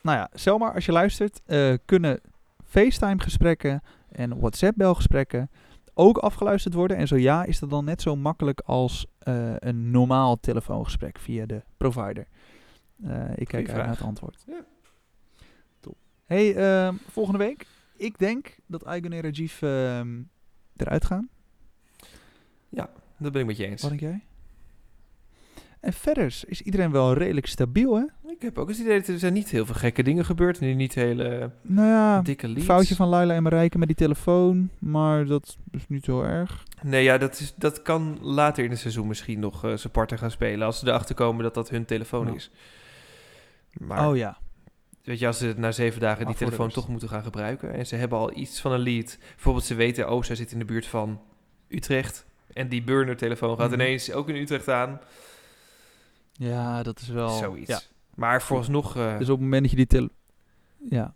[0.00, 1.42] nou ja, stel maar als je luistert,
[1.84, 2.20] kunnen
[2.64, 5.50] FaceTime-gesprekken en WhatsApp-belgesprekken
[5.94, 6.96] ook afgeluisterd worden?
[6.96, 9.06] En zo ja, is dat dan net zo makkelijk als
[9.58, 12.26] een normaal telefoongesprek via de provider?
[13.34, 14.44] Ik kijk uit naar het antwoord.
[14.46, 14.64] Ja.
[16.32, 17.66] Hey, ehm, volgende week.
[17.96, 20.20] Ik denk dat Aigun en Rajiv ehm,
[20.76, 21.28] eruit gaan.
[23.18, 23.82] Dat ben ik met je eens.
[23.82, 24.24] Wat denk jij?
[25.80, 28.30] En verder is iedereen wel redelijk stabiel, hè?
[28.30, 30.60] Ik heb ook eens het idee dat er zijn niet heel veel gekke dingen gebeurd.
[30.60, 32.64] Nu niet hele Nou ja, dikke leads.
[32.64, 34.70] foutje van Laila en Marijke met die telefoon.
[34.78, 36.64] Maar dat is niet zo erg.
[36.82, 40.18] Nee, ja, dat, is, dat kan later in het seizoen misschien nog eh zijn parten
[40.18, 40.66] gaan spelen.
[40.66, 42.34] Als ze erachter komen dat dat hun telefoon Ja.
[42.34, 42.50] is.
[43.72, 44.38] Maar oh ja.
[45.04, 47.72] Weet je, als ze na zeven dagen die telefoon toch moeten gaan gebruiken.
[47.74, 49.18] En ze hebben al iets van een lead.
[49.34, 51.20] Bijvoorbeeld ze weten, oh, zij zit in de buurt van
[51.68, 52.26] Utrecht.
[52.52, 53.80] En die burner telefoon gaat Mhm.
[53.80, 55.00] ineens ook in Utrecht aan.
[56.32, 57.28] Ja, dat is wel...
[57.28, 57.68] Zoiets.
[57.70, 57.80] Ja.
[58.14, 58.96] Maar vooralsnog...
[58.96, 60.10] eh Dus op het moment dat je die tele...
[60.88, 61.14] Ja,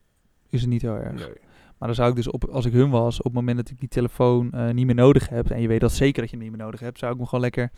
[0.49, 1.12] is het niet heel erg.
[1.12, 1.32] nee.
[1.78, 3.78] Maar dan zou ik dus, op, als ik hun was, op het moment dat ik
[3.80, 5.51] die telefoon eh, niet meer nodig heb...
[5.51, 6.99] en je weet dat zeker dat je hem niet meer nodig hebt...
[6.99, 7.70] zou ik hem gewoon lekker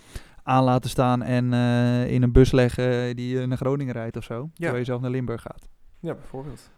[0.43, 4.51] aan laten staan en eh, in een bus leggen die naar Groningen rijdt of zo.
[4.55, 5.69] Terwijl je zelf naar Limburg gaat.
[6.01, 6.71] Ja, bijvoorbeeld.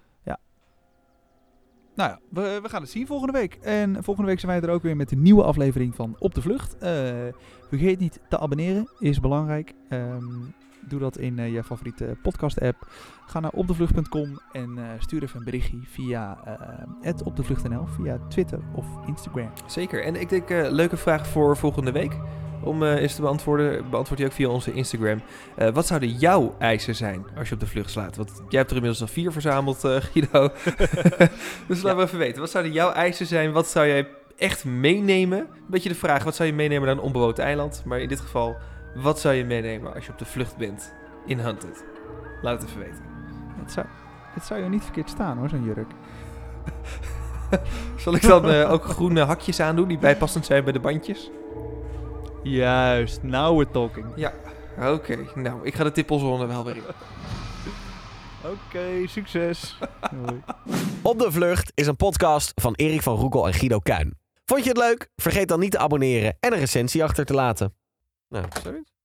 [2.01, 3.55] Nou ja, we, we gaan het zien volgende week.
[3.55, 6.43] En volgende week zijn wij er ook weer met een nieuwe aflevering van Op de
[6.43, 6.79] Vlucht.
[6.79, 6.91] Eh,
[7.69, 9.75] vergeet niet te abonneren, is belangrijk.
[9.89, 10.25] Ehm,
[10.89, 12.87] doe dat in eh, je favoriete podcast-app.
[13.27, 16.39] Ga naar opdevlucht.com en eh, stuur even een berichtje via
[17.03, 19.51] uh, opdevlucht.nl, via Twitter of Instagram.
[19.67, 20.05] Zeker.
[20.05, 22.19] En ik denk, eh leuke vraag voor volgende week.
[22.63, 25.23] Om eh eens te beantwoorden, beantwoord je ook via onze Instagram.
[25.57, 28.17] Eh, wat zouden jouw eisen zijn als je op de vlucht slaat?
[28.17, 30.49] Want jij hebt er inmiddels nog vier verzameld, eh, Guido.
[31.69, 32.41] dus laten we even weten.
[32.41, 33.53] Wat zouden jouw eisen zijn?
[33.53, 35.39] Wat zou jij echt meenemen?
[35.39, 37.83] Een beetje de vraag, wat zou je meenemen naar een onbewoond eiland?
[37.85, 38.57] Maar in dit geval,
[38.95, 40.95] wat zou je meenemen als je op de vlucht bent
[41.27, 41.85] in Hunted?
[42.43, 43.05] Laat het even weten.
[43.59, 43.87] Het zou,
[44.35, 45.91] het zou je niet verkeerd staan hoor, zo'n jurk.
[47.97, 51.31] Zal ik dan eh, ook groene hakjes aandoen die bijpassend zijn bij de bandjes?
[52.43, 54.31] Juist, now we're talking.
[54.79, 56.83] Oké, nou, ik ga de tippelzone wel weer in.
[58.45, 59.79] Oké, succes.
[60.01, 60.43] Hoi.
[61.03, 64.19] Op de Vlucht is een podcast van Erik van Roekel en Guido Kuin.
[64.45, 65.09] Vond je het leuk?
[65.17, 67.75] Vergeet dan niet te abonneren en een recensie achter te laten.
[68.31, 69.00] Nou, Zoiets.